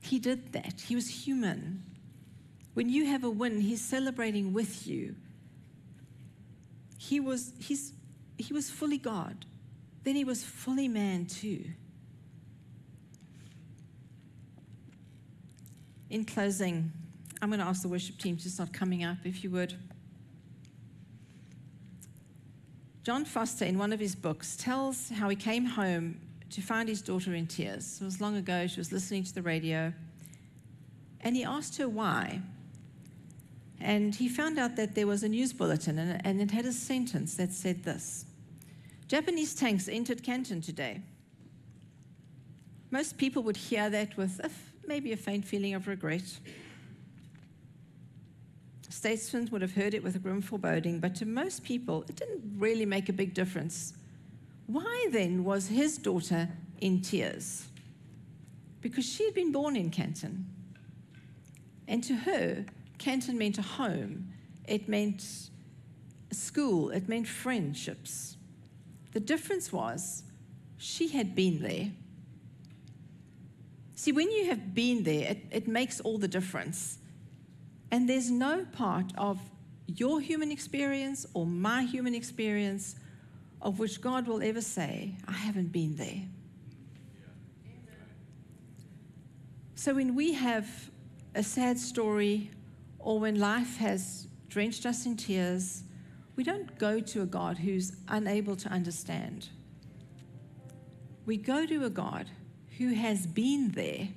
He 0.00 0.18
did 0.18 0.54
that. 0.54 0.80
He 0.80 0.94
was 0.94 1.26
human. 1.26 1.82
When 2.76 2.90
you 2.90 3.06
have 3.06 3.24
a 3.24 3.30
win, 3.30 3.62
he's 3.62 3.80
celebrating 3.80 4.52
with 4.52 4.86
you. 4.86 5.14
He 6.98 7.20
was, 7.20 7.54
he's 7.58 7.94
he 8.36 8.52
was 8.52 8.68
fully 8.68 8.98
God, 8.98 9.46
then 10.04 10.14
he 10.14 10.24
was 10.24 10.44
fully 10.44 10.86
man 10.86 11.24
too. 11.24 11.64
In 16.10 16.26
closing, 16.26 16.92
I'm 17.40 17.48
going 17.48 17.60
to 17.60 17.64
ask 17.64 17.80
the 17.80 17.88
worship 17.88 18.18
team 18.18 18.36
to 18.36 18.50
start 18.50 18.74
coming 18.74 19.04
up, 19.04 19.16
if 19.24 19.42
you 19.42 19.48
would. 19.52 19.72
John 23.04 23.24
Foster, 23.24 23.64
in 23.64 23.78
one 23.78 23.94
of 23.94 24.00
his 24.00 24.14
books, 24.14 24.54
tells 24.54 25.08
how 25.08 25.30
he 25.30 25.36
came 25.36 25.64
home 25.64 26.20
to 26.50 26.60
find 26.60 26.90
his 26.90 27.00
daughter 27.00 27.34
in 27.34 27.46
tears. 27.46 28.02
It 28.02 28.04
was 28.04 28.20
long 28.20 28.36
ago, 28.36 28.66
she 28.66 28.80
was 28.80 28.92
listening 28.92 29.24
to 29.24 29.34
the 29.34 29.40
radio. 29.40 29.94
And 31.22 31.34
he 31.34 31.42
asked 31.42 31.78
her 31.78 31.88
why. 31.88 32.42
And 33.80 34.14
he 34.14 34.28
found 34.28 34.58
out 34.58 34.76
that 34.76 34.94
there 34.94 35.06
was 35.06 35.22
a 35.22 35.28
news 35.28 35.52
bulletin, 35.52 35.98
and, 35.98 36.24
and 36.24 36.40
it 36.40 36.50
had 36.50 36.64
a 36.64 36.72
sentence 36.72 37.34
that 37.36 37.52
said 37.52 37.84
this 37.84 38.24
Japanese 39.08 39.54
tanks 39.54 39.88
entered 39.88 40.22
Canton 40.22 40.60
today. 40.60 41.00
Most 42.90 43.18
people 43.18 43.42
would 43.42 43.56
hear 43.56 43.90
that 43.90 44.16
with 44.16 44.40
maybe 44.86 45.12
a 45.12 45.16
faint 45.16 45.44
feeling 45.44 45.74
of 45.74 45.86
regret. 45.86 46.22
Statesmen 48.88 49.48
would 49.52 49.60
have 49.60 49.74
heard 49.74 49.92
it 49.94 50.02
with 50.02 50.16
a 50.16 50.18
grim 50.18 50.40
foreboding, 50.40 51.00
but 51.00 51.14
to 51.16 51.26
most 51.26 51.62
people, 51.62 52.04
it 52.08 52.16
didn't 52.16 52.42
really 52.56 52.86
make 52.86 53.08
a 53.08 53.12
big 53.12 53.34
difference. 53.34 53.92
Why 54.66 55.08
then 55.12 55.44
was 55.44 55.68
his 55.68 55.98
daughter 55.98 56.48
in 56.80 57.02
tears? 57.02 57.66
Because 58.80 59.04
she 59.04 59.24
had 59.24 59.34
been 59.34 59.52
born 59.52 59.76
in 59.76 59.90
Canton. 59.90 60.46
And 61.86 62.02
to 62.04 62.14
her, 62.14 62.64
Canton 62.98 63.38
meant 63.38 63.58
a 63.58 63.62
home, 63.62 64.32
it 64.66 64.88
meant 64.88 65.50
school, 66.30 66.90
it 66.90 67.08
meant 67.08 67.28
friendships. 67.28 68.36
The 69.12 69.20
difference 69.20 69.72
was 69.72 70.22
she 70.78 71.08
had 71.08 71.34
been 71.34 71.60
there. 71.60 71.90
See, 73.94 74.12
when 74.12 74.30
you 74.30 74.46
have 74.46 74.74
been 74.74 75.04
there, 75.04 75.30
it, 75.30 75.46
it 75.50 75.68
makes 75.68 76.00
all 76.00 76.18
the 76.18 76.28
difference. 76.28 76.98
And 77.90 78.08
there's 78.08 78.30
no 78.30 78.66
part 78.72 79.12
of 79.16 79.40
your 79.86 80.20
human 80.20 80.50
experience 80.50 81.26
or 81.32 81.46
my 81.46 81.82
human 81.82 82.14
experience 82.14 82.96
of 83.62 83.78
which 83.78 84.00
God 84.00 84.26
will 84.26 84.42
ever 84.42 84.60
say, 84.60 85.14
I 85.26 85.32
haven't 85.32 85.72
been 85.72 85.96
there. 85.96 86.22
So 89.76 89.94
when 89.94 90.14
we 90.14 90.32
have 90.32 90.68
a 91.34 91.42
sad 91.42 91.78
story 91.78 92.50
or 93.06 93.20
when 93.20 93.38
life 93.38 93.76
has 93.76 94.26
drenched 94.48 94.84
us 94.84 95.06
in 95.06 95.16
tears, 95.16 95.84
we 96.34 96.42
don't 96.42 96.76
go 96.76 96.98
to 96.98 97.22
a 97.22 97.26
God 97.26 97.56
who's 97.56 97.92
unable 98.08 98.56
to 98.56 98.68
understand. 98.68 99.48
We 101.24 101.36
go 101.36 101.64
to 101.66 101.84
a 101.84 101.90
God 101.90 102.28
who 102.78 102.94
has 102.94 103.24
been 103.24 103.70
there 103.70 104.08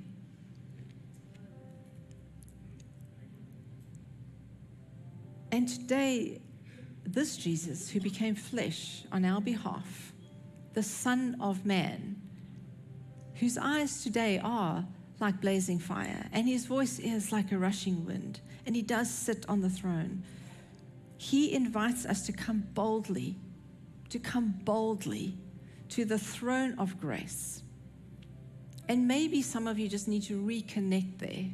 And 5.51 5.67
today, 5.67 6.41
this 7.03 7.35
Jesus 7.35 7.89
who 7.89 7.99
became 7.99 8.35
flesh 8.35 9.03
on 9.11 9.25
our 9.25 9.41
behalf, 9.41 10.13
the 10.73 10.83
Son 10.83 11.35
of 11.41 11.65
Man, 11.65 12.21
whose 13.35 13.57
eyes 13.57 14.03
today 14.03 14.39
are 14.43 14.85
like 15.19 15.41
blazing 15.41 15.79
fire, 15.79 16.29
and 16.31 16.47
his 16.47 16.65
voice 16.65 16.99
is 16.99 17.31
like 17.31 17.51
a 17.51 17.57
rushing 17.57 18.05
wind, 18.05 18.41
and 18.69 18.75
he 18.75 18.83
does 18.83 19.09
sit 19.09 19.47
on 19.49 19.61
the 19.61 19.69
throne. 19.69 20.21
He 21.17 21.55
invites 21.55 22.05
us 22.05 22.27
to 22.27 22.31
come 22.31 22.67
boldly, 22.75 23.35
to 24.09 24.19
come 24.19 24.53
boldly 24.63 25.35
to 25.89 26.05
the 26.05 26.19
throne 26.19 26.75
of 26.77 27.01
grace. 27.01 27.63
And 28.87 29.07
maybe 29.07 29.41
some 29.41 29.65
of 29.65 29.79
you 29.79 29.89
just 29.89 30.07
need 30.07 30.21
to 30.25 30.39
reconnect 30.39 31.17
there. 31.17 31.45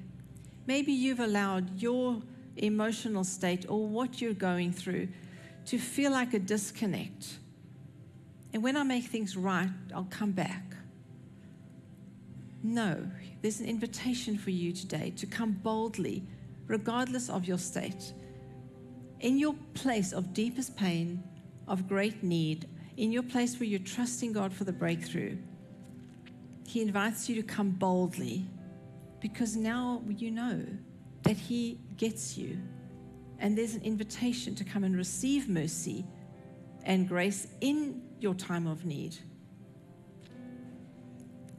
Maybe 0.67 0.91
you've 0.91 1.21
allowed 1.21 1.81
your 1.81 2.21
emotional 2.57 3.23
state 3.23 3.65
or 3.69 3.87
what 3.87 4.19
you're 4.19 4.33
going 4.33 4.73
through 4.73 5.07
to 5.67 5.77
feel 5.77 6.11
like 6.11 6.33
a 6.33 6.39
disconnect. 6.39 7.37
And 8.53 8.61
when 8.61 8.75
I 8.75 8.83
make 8.83 9.05
things 9.05 9.37
right, 9.37 9.69
I'll 9.93 10.09
come 10.09 10.33
back. 10.33 10.75
No, 12.61 13.07
there's 13.41 13.61
an 13.61 13.67
invitation 13.67 14.37
for 14.37 14.49
you 14.49 14.73
today 14.73 15.13
to 15.15 15.25
come 15.25 15.53
boldly, 15.53 16.25
regardless 16.67 17.29
of 17.29 17.45
your 17.45 17.57
state. 17.57 18.13
In 19.19 19.37
your 19.37 19.55
place 19.73 20.13
of 20.13 20.33
deepest 20.33 20.75
pain, 20.75 21.23
of 21.67 21.87
great 21.87 22.23
need, 22.23 22.67
in 22.97 23.11
your 23.11 23.23
place 23.23 23.59
where 23.59 23.67
you're 23.67 23.79
trusting 23.79 24.33
God 24.33 24.53
for 24.53 24.63
the 24.63 24.73
breakthrough, 24.73 25.37
He 26.65 26.81
invites 26.81 27.27
you 27.27 27.35
to 27.35 27.43
come 27.43 27.71
boldly 27.71 28.45
because 29.19 29.55
now 29.55 30.01
you 30.07 30.31
know 30.31 30.65
that 31.23 31.37
He 31.37 31.79
gets 31.97 32.37
you. 32.37 32.59
And 33.39 33.57
there's 33.57 33.75
an 33.75 33.81
invitation 33.83 34.55
to 34.55 34.63
come 34.63 34.83
and 34.83 34.95
receive 34.95 35.49
mercy 35.49 36.05
and 36.83 37.07
grace 37.07 37.47
in 37.61 38.01
your 38.19 38.33
time 38.33 38.67
of 38.67 38.85
need. 38.85 39.17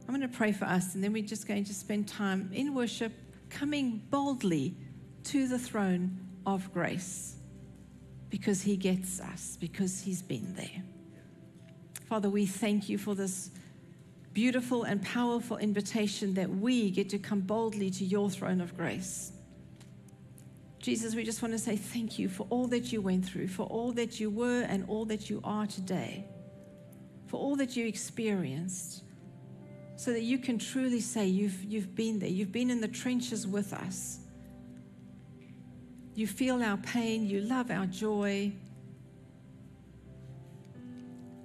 I'm 0.07 0.15
going 0.15 0.21
to 0.21 0.35
pray 0.37 0.53
for 0.53 0.65
us, 0.65 0.95
and 0.95 1.03
then 1.03 1.11
we're 1.11 1.21
just 1.21 1.47
going 1.47 1.65
to 1.65 1.73
spend 1.73 2.07
time 2.07 2.49
in 2.53 2.73
worship, 2.73 3.11
coming 3.49 4.01
boldly 4.09 4.77
to 5.25 5.47
the 5.47 5.59
throne 5.59 6.19
of 6.45 6.71
grace 6.73 7.35
because 8.29 8.61
He 8.61 8.77
gets 8.77 9.19
us, 9.19 9.57
because 9.59 10.01
He's 10.01 10.21
been 10.21 10.53
there. 10.55 10.83
Father, 12.07 12.29
we 12.29 12.45
thank 12.45 12.87
you 12.87 12.97
for 12.97 13.15
this 13.15 13.51
beautiful 14.33 14.83
and 14.83 15.01
powerful 15.01 15.57
invitation 15.57 16.33
that 16.35 16.49
we 16.49 16.91
get 16.91 17.09
to 17.09 17.17
come 17.17 17.41
boldly 17.41 17.89
to 17.89 18.05
your 18.05 18.29
throne 18.29 18.61
of 18.61 18.77
grace. 18.77 19.33
Jesus, 20.79 21.15
we 21.15 21.23
just 21.23 21.41
want 21.41 21.53
to 21.53 21.59
say 21.59 21.75
thank 21.75 22.17
you 22.17 22.29
for 22.29 22.47
all 22.49 22.67
that 22.67 22.93
you 22.93 23.01
went 23.01 23.25
through, 23.25 23.47
for 23.47 23.63
all 23.63 23.91
that 23.93 24.19
you 24.19 24.29
were 24.29 24.61
and 24.61 24.85
all 24.87 25.05
that 25.05 25.29
you 25.29 25.41
are 25.43 25.65
today, 25.65 26.25
for 27.25 27.37
all 27.37 27.55
that 27.55 27.75
you 27.75 27.87
experienced, 27.87 29.03
so 29.95 30.11
that 30.13 30.21
you 30.21 30.37
can 30.37 30.59
truly 30.59 31.01
say 31.01 31.25
you've, 31.25 31.63
you've 31.63 31.95
been 31.95 32.19
there. 32.19 32.29
You've 32.29 32.51
been 32.51 32.69
in 32.69 32.79
the 32.79 32.87
trenches 32.87 33.47
with 33.47 33.73
us. 33.73 34.19
You 36.17 36.25
feel 36.25 36.63
our 36.63 36.77
pain, 36.77 37.27
you 37.27 37.41
love 37.41 37.69
our 37.69 37.85
joy. 37.85 38.51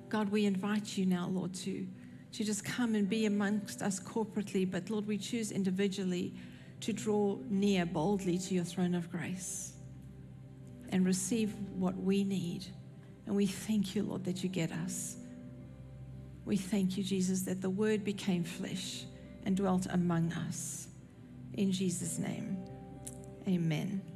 God, 0.08 0.30
we 0.30 0.46
invite 0.46 0.96
you 0.96 1.04
now, 1.04 1.28
Lord, 1.30 1.52
to, 1.56 1.86
to 2.32 2.42
just 2.42 2.64
come 2.64 2.94
and 2.94 3.06
be 3.06 3.26
amongst 3.26 3.82
us 3.82 4.00
corporately, 4.00 4.68
but 4.68 4.88
Lord, 4.88 5.06
we 5.06 5.18
choose 5.18 5.52
individually 5.52 6.32
to 6.80 6.94
draw 6.94 7.36
near 7.50 7.84
boldly 7.84 8.38
to 8.38 8.54
your 8.54 8.64
throne 8.64 8.94
of 8.94 9.10
grace 9.10 9.74
and 10.88 11.04
receive 11.04 11.54
what 11.76 11.94
we 11.98 12.24
need. 12.24 12.64
And 13.26 13.36
we 13.36 13.44
thank 13.44 13.94
you, 13.94 14.04
Lord, 14.04 14.24
that 14.24 14.42
you 14.42 14.48
get 14.48 14.72
us. 14.72 15.16
We 16.46 16.56
thank 16.56 16.96
you, 16.96 17.04
Jesus, 17.04 17.42
that 17.42 17.60
the 17.60 17.68
word 17.68 18.04
became 18.04 18.42
flesh 18.42 19.04
and 19.44 19.54
dwelt 19.54 19.86
among 19.90 20.32
us. 20.32 20.88
In 21.52 21.70
Jesus' 21.70 22.18
name, 22.18 22.56
amen. 23.46 24.11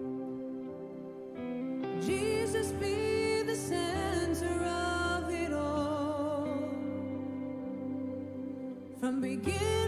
Jesus 2.05 2.73
be 2.73 3.43
the 3.45 3.55
center 3.55 4.65
of 4.65 5.31
it 5.31 5.53
all. 5.53 6.49
From 8.99 9.21
beginning 9.21 9.84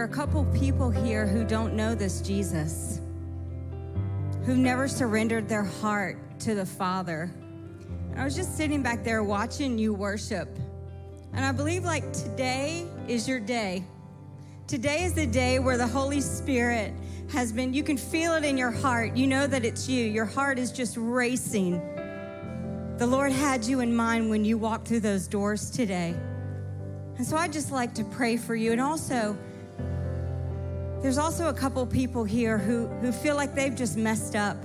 there 0.00 0.06
are 0.06 0.12
a 0.12 0.16
couple 0.16 0.46
people 0.46 0.90
here 0.90 1.26
who 1.26 1.44
don't 1.44 1.74
know 1.74 1.94
this 1.94 2.22
Jesus, 2.22 3.02
who've 4.46 4.56
never 4.56 4.88
surrendered 4.88 5.46
their 5.46 5.62
heart 5.62 6.16
to 6.40 6.54
the 6.54 6.64
Father. 6.64 7.30
And 8.10 8.18
I 8.18 8.24
was 8.24 8.34
just 8.34 8.56
sitting 8.56 8.82
back 8.82 9.04
there 9.04 9.22
watching 9.22 9.76
you 9.76 9.92
worship. 9.92 10.48
And 11.34 11.44
I 11.44 11.52
believe 11.52 11.84
like 11.84 12.14
today 12.14 12.86
is 13.08 13.28
your 13.28 13.40
day. 13.40 13.84
Today 14.66 15.04
is 15.04 15.12
the 15.12 15.26
day 15.26 15.58
where 15.58 15.76
the 15.76 15.86
Holy 15.86 16.22
Spirit 16.22 16.94
has 17.30 17.52
been, 17.52 17.74
you 17.74 17.82
can 17.82 17.98
feel 17.98 18.32
it 18.32 18.42
in 18.42 18.56
your 18.56 18.70
heart. 18.70 19.18
You 19.18 19.26
know 19.26 19.46
that 19.46 19.66
it's 19.66 19.86
you. 19.86 20.06
Your 20.06 20.24
heart 20.24 20.58
is 20.58 20.72
just 20.72 20.96
racing. 20.96 21.72
The 22.96 23.06
Lord 23.06 23.32
had 23.32 23.66
you 23.66 23.80
in 23.80 23.94
mind 23.94 24.30
when 24.30 24.46
you 24.46 24.56
walked 24.56 24.88
through 24.88 25.00
those 25.00 25.28
doors 25.28 25.70
today. 25.70 26.14
And 27.18 27.26
so 27.26 27.36
I'd 27.36 27.52
just 27.52 27.70
like 27.70 27.92
to 27.96 28.04
pray 28.04 28.38
for 28.38 28.56
you. 28.56 28.72
And 28.72 28.80
also, 28.80 29.36
there's 31.02 31.18
also 31.18 31.48
a 31.48 31.54
couple 31.54 31.84
people 31.86 32.24
here 32.24 32.58
who, 32.58 32.86
who 32.86 33.10
feel 33.10 33.34
like 33.34 33.54
they've 33.54 33.74
just 33.74 33.96
messed 33.96 34.36
up 34.36 34.56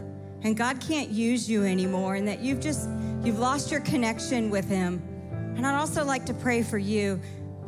and 0.44 0.56
God 0.58 0.82
can't 0.82 1.10
use 1.10 1.50
you 1.50 1.64
anymore 1.64 2.16
and 2.16 2.28
that 2.28 2.40
you've 2.40 2.60
just 2.60 2.90
you've 3.24 3.40
lost 3.40 3.72
your 3.72 3.80
connection 3.82 4.50
with 4.50 4.68
him. 4.68 5.02
And 5.56 5.66
I'd 5.66 5.80
also 5.80 6.04
like 6.04 6.26
to 6.26 6.34
pray 6.34 6.62
for 6.62 6.78
you 6.78 7.20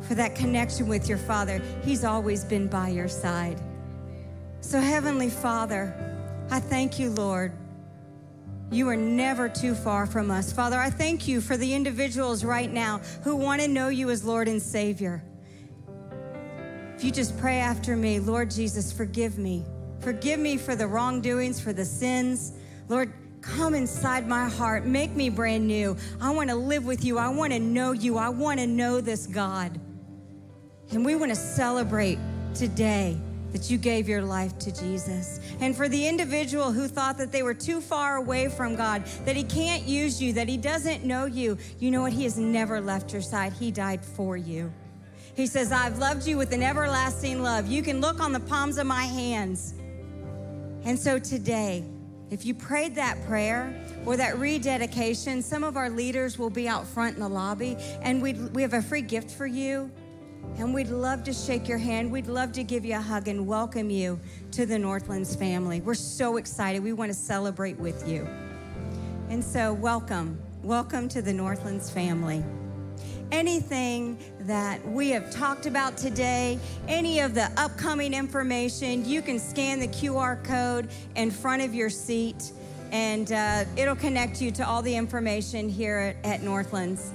for 0.02 0.14
that 0.14 0.34
connection 0.34 0.86
with 0.86 1.08
your 1.08 1.18
Father. 1.18 1.62
He's 1.82 2.04
always 2.04 2.44
been 2.44 2.68
by 2.68 2.88
your 2.90 3.08
side. 3.08 3.60
So 4.60 4.80
heavenly 4.80 5.30
Father, 5.30 5.94
I 6.50 6.60
thank 6.60 6.98
you, 6.98 7.10
Lord. 7.10 7.52
You 8.70 8.88
are 8.90 8.96
never 8.96 9.48
too 9.48 9.74
far 9.74 10.04
from 10.04 10.30
us. 10.30 10.52
Father, 10.52 10.78
I 10.78 10.90
thank 10.90 11.26
you 11.26 11.40
for 11.40 11.56
the 11.56 11.74
individuals 11.74 12.44
right 12.44 12.70
now 12.70 12.98
who 13.24 13.34
want 13.34 13.62
to 13.62 13.68
know 13.68 13.88
you 13.88 14.10
as 14.10 14.24
Lord 14.24 14.46
and 14.46 14.60
Savior. 14.60 15.22
If 16.98 17.04
you 17.04 17.12
just 17.12 17.38
pray 17.38 17.58
after 17.60 17.94
me, 17.94 18.18
Lord 18.18 18.50
Jesus, 18.50 18.92
forgive 18.92 19.38
me. 19.38 19.64
Forgive 20.00 20.40
me 20.40 20.56
for 20.56 20.74
the 20.74 20.88
wrongdoings, 20.88 21.60
for 21.60 21.72
the 21.72 21.84
sins. 21.84 22.54
Lord, 22.88 23.12
come 23.40 23.76
inside 23.76 24.26
my 24.26 24.48
heart. 24.48 24.84
Make 24.84 25.12
me 25.12 25.28
brand 25.28 25.64
new. 25.64 25.96
I 26.20 26.30
want 26.30 26.50
to 26.50 26.56
live 26.56 26.84
with 26.84 27.04
you. 27.04 27.16
I 27.16 27.28
want 27.28 27.52
to 27.52 27.60
know 27.60 27.92
you. 27.92 28.18
I 28.18 28.30
want 28.30 28.58
to 28.58 28.66
know 28.66 29.00
this 29.00 29.28
God. 29.28 29.80
And 30.90 31.04
we 31.04 31.14
want 31.14 31.30
to 31.30 31.36
celebrate 31.36 32.18
today 32.52 33.16
that 33.52 33.70
you 33.70 33.78
gave 33.78 34.08
your 34.08 34.22
life 34.22 34.58
to 34.58 34.72
Jesus. 34.72 35.38
And 35.60 35.76
for 35.76 35.88
the 35.88 36.04
individual 36.04 36.72
who 36.72 36.88
thought 36.88 37.16
that 37.18 37.30
they 37.30 37.44
were 37.44 37.54
too 37.54 37.80
far 37.80 38.16
away 38.16 38.48
from 38.48 38.74
God, 38.74 39.04
that 39.24 39.36
He 39.36 39.44
can't 39.44 39.84
use 39.84 40.20
you, 40.20 40.32
that 40.32 40.48
He 40.48 40.56
doesn't 40.56 41.04
know 41.04 41.26
you, 41.26 41.58
you 41.78 41.92
know 41.92 42.02
what? 42.02 42.12
He 42.12 42.24
has 42.24 42.38
never 42.38 42.80
left 42.80 43.12
your 43.12 43.22
side. 43.22 43.52
He 43.52 43.70
died 43.70 44.04
for 44.04 44.36
you. 44.36 44.72
He 45.38 45.46
says, 45.46 45.70
I've 45.70 45.98
loved 45.98 46.26
you 46.26 46.36
with 46.36 46.52
an 46.52 46.64
everlasting 46.64 47.44
love. 47.44 47.68
You 47.68 47.80
can 47.80 48.00
look 48.00 48.18
on 48.18 48.32
the 48.32 48.40
palms 48.40 48.76
of 48.76 48.88
my 48.88 49.04
hands. 49.04 49.72
And 50.82 50.98
so 50.98 51.20
today, 51.20 51.84
if 52.28 52.44
you 52.44 52.54
prayed 52.54 52.96
that 52.96 53.24
prayer 53.24 53.72
or 54.04 54.16
that 54.16 54.36
rededication, 54.36 55.40
some 55.40 55.62
of 55.62 55.76
our 55.76 55.90
leaders 55.90 56.40
will 56.40 56.50
be 56.50 56.66
out 56.66 56.88
front 56.88 57.14
in 57.14 57.20
the 57.20 57.28
lobby 57.28 57.76
and 58.02 58.20
we 58.20 58.32
we 58.32 58.62
have 58.62 58.72
a 58.74 58.82
free 58.82 59.00
gift 59.00 59.30
for 59.30 59.46
you. 59.46 59.92
And 60.56 60.74
we'd 60.74 60.88
love 60.88 61.22
to 61.22 61.32
shake 61.32 61.68
your 61.68 61.78
hand. 61.78 62.10
We'd 62.10 62.26
love 62.26 62.50
to 62.54 62.64
give 62.64 62.84
you 62.84 62.96
a 62.96 63.00
hug 63.00 63.28
and 63.28 63.46
welcome 63.46 63.90
you 63.90 64.18
to 64.50 64.66
the 64.66 64.76
Northlands 64.76 65.36
family. 65.36 65.80
We're 65.80 65.94
so 65.94 66.38
excited. 66.38 66.82
We 66.82 66.94
want 66.94 67.12
to 67.12 67.16
celebrate 67.16 67.78
with 67.78 68.08
you. 68.08 68.26
And 69.28 69.44
so, 69.44 69.72
welcome. 69.72 70.42
Welcome 70.64 71.08
to 71.10 71.22
the 71.22 71.32
Northlands 71.32 71.90
family 71.90 72.42
anything 73.32 74.18
that 74.40 74.86
we 74.88 75.10
have 75.10 75.30
talked 75.30 75.66
about 75.66 75.96
today, 75.96 76.58
any 76.86 77.20
of 77.20 77.34
the 77.34 77.50
upcoming 77.56 78.14
information, 78.14 79.04
you 79.04 79.22
can 79.22 79.38
scan 79.38 79.80
the 79.80 79.88
QR 79.88 80.42
code 80.44 80.88
in 81.16 81.30
front 81.30 81.62
of 81.62 81.74
your 81.74 81.90
seat 81.90 82.52
and 82.90 83.32
uh, 83.32 83.64
it'll 83.76 83.96
connect 83.96 84.40
you 84.40 84.50
to 84.50 84.66
all 84.66 84.80
the 84.82 84.94
information 84.94 85.68
here 85.68 86.16
at, 86.24 86.30
at 86.30 86.42
Northlands. 86.42 87.12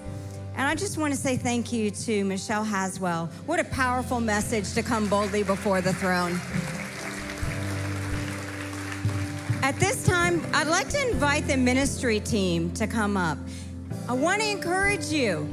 And 0.56 0.68
I 0.68 0.76
just 0.76 1.00
want 1.00 1.14
to 1.14 1.20
say 1.20 1.36
thank 1.36 1.74
you 1.74 1.90
to 1.90 2.24
Michelle 2.26 2.64
Haswell. 2.64 3.28
What 3.48 3.60
a 3.60 3.64
powerful 3.64 4.20
message 4.20 4.74
to 4.74 4.84
come 4.84 5.08
boldly 5.08 5.42
before 5.42 5.82
the 5.82 5.94
throne. 5.94 6.40
At 9.64 9.80
this 9.80 10.06
time, 10.06 10.46
I'd 10.54 10.68
like 10.68 10.90
to 10.90 11.10
invite 11.10 11.48
the 11.48 11.58
ministry 11.58 12.20
team 12.20 12.70
to 12.74 12.86
come 12.86 13.18
up. 13.18 13.38
I 14.08 14.14
want 14.14 14.42
to 14.42 14.48
encourage 14.48 15.06
you 15.06 15.48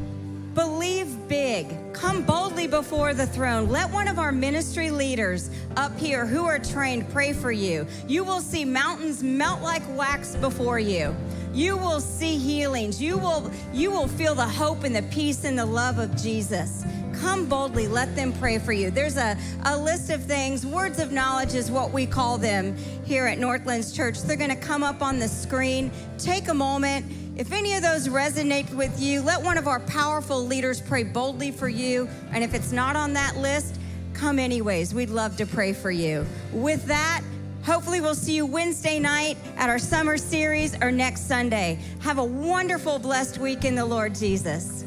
Believe 0.54 1.28
big. 1.28 1.76
Come 1.92 2.22
boldly 2.22 2.66
before 2.66 3.14
the 3.14 3.26
throne. 3.26 3.68
Let 3.68 3.90
one 3.92 4.08
of 4.08 4.18
our 4.18 4.32
ministry 4.32 4.90
leaders 4.90 5.48
up 5.76 5.96
here 5.96 6.26
who 6.26 6.44
are 6.44 6.58
trained 6.58 7.08
pray 7.10 7.32
for 7.32 7.52
you. 7.52 7.86
You 8.08 8.24
will 8.24 8.40
see 8.40 8.64
mountains 8.64 9.22
melt 9.22 9.62
like 9.62 9.82
wax 9.96 10.34
before 10.34 10.80
you. 10.80 11.14
You 11.52 11.76
will 11.76 12.00
see 12.00 12.36
healings. 12.36 13.00
You 13.00 13.16
will 13.16 13.50
you 13.72 13.92
will 13.92 14.08
feel 14.08 14.34
the 14.34 14.46
hope 14.46 14.82
and 14.82 14.94
the 14.94 15.02
peace 15.04 15.44
and 15.44 15.56
the 15.56 15.66
love 15.66 15.98
of 15.98 16.16
Jesus. 16.16 16.84
Come 17.20 17.46
boldly, 17.46 17.86
let 17.86 18.16
them 18.16 18.32
pray 18.32 18.58
for 18.58 18.72
you. 18.72 18.90
There's 18.90 19.18
a, 19.18 19.36
a 19.66 19.76
list 19.76 20.10
of 20.10 20.24
things. 20.24 20.64
Words 20.64 20.98
of 20.98 21.12
knowledge 21.12 21.54
is 21.54 21.70
what 21.70 21.92
we 21.92 22.06
call 22.06 22.38
them 22.38 22.76
here 23.04 23.26
at 23.26 23.38
Northlands 23.38 23.92
Church. 23.92 24.22
They're 24.22 24.36
going 24.36 24.50
to 24.50 24.56
come 24.56 24.82
up 24.82 25.02
on 25.02 25.18
the 25.18 25.28
screen. 25.28 25.90
Take 26.18 26.48
a 26.48 26.54
moment 26.54 27.04
if 27.40 27.52
any 27.52 27.72
of 27.72 27.80
those 27.80 28.06
resonate 28.06 28.70
with 28.74 29.00
you, 29.00 29.22
let 29.22 29.42
one 29.42 29.56
of 29.56 29.66
our 29.66 29.80
powerful 29.80 30.44
leaders 30.44 30.78
pray 30.78 31.02
boldly 31.02 31.50
for 31.50 31.70
you. 31.70 32.06
And 32.32 32.44
if 32.44 32.52
it's 32.52 32.70
not 32.70 32.96
on 32.96 33.14
that 33.14 33.38
list, 33.38 33.80
come 34.12 34.38
anyways. 34.38 34.92
We'd 34.92 35.08
love 35.08 35.38
to 35.38 35.46
pray 35.46 35.72
for 35.72 35.90
you. 35.90 36.26
With 36.52 36.84
that, 36.86 37.22
Hopefully, 37.62 38.00
we'll 38.00 38.14
see 38.14 38.34
you 38.34 38.46
Wednesday 38.46 38.98
night 38.98 39.36
at 39.58 39.68
our 39.68 39.78
summer 39.78 40.16
series 40.16 40.74
or 40.80 40.90
next 40.90 41.28
Sunday. 41.28 41.78
Have 42.00 42.16
a 42.16 42.24
wonderful, 42.24 42.98
blessed 42.98 43.36
week 43.36 43.66
in 43.66 43.74
the 43.74 43.84
Lord 43.84 44.14
Jesus. 44.14 44.86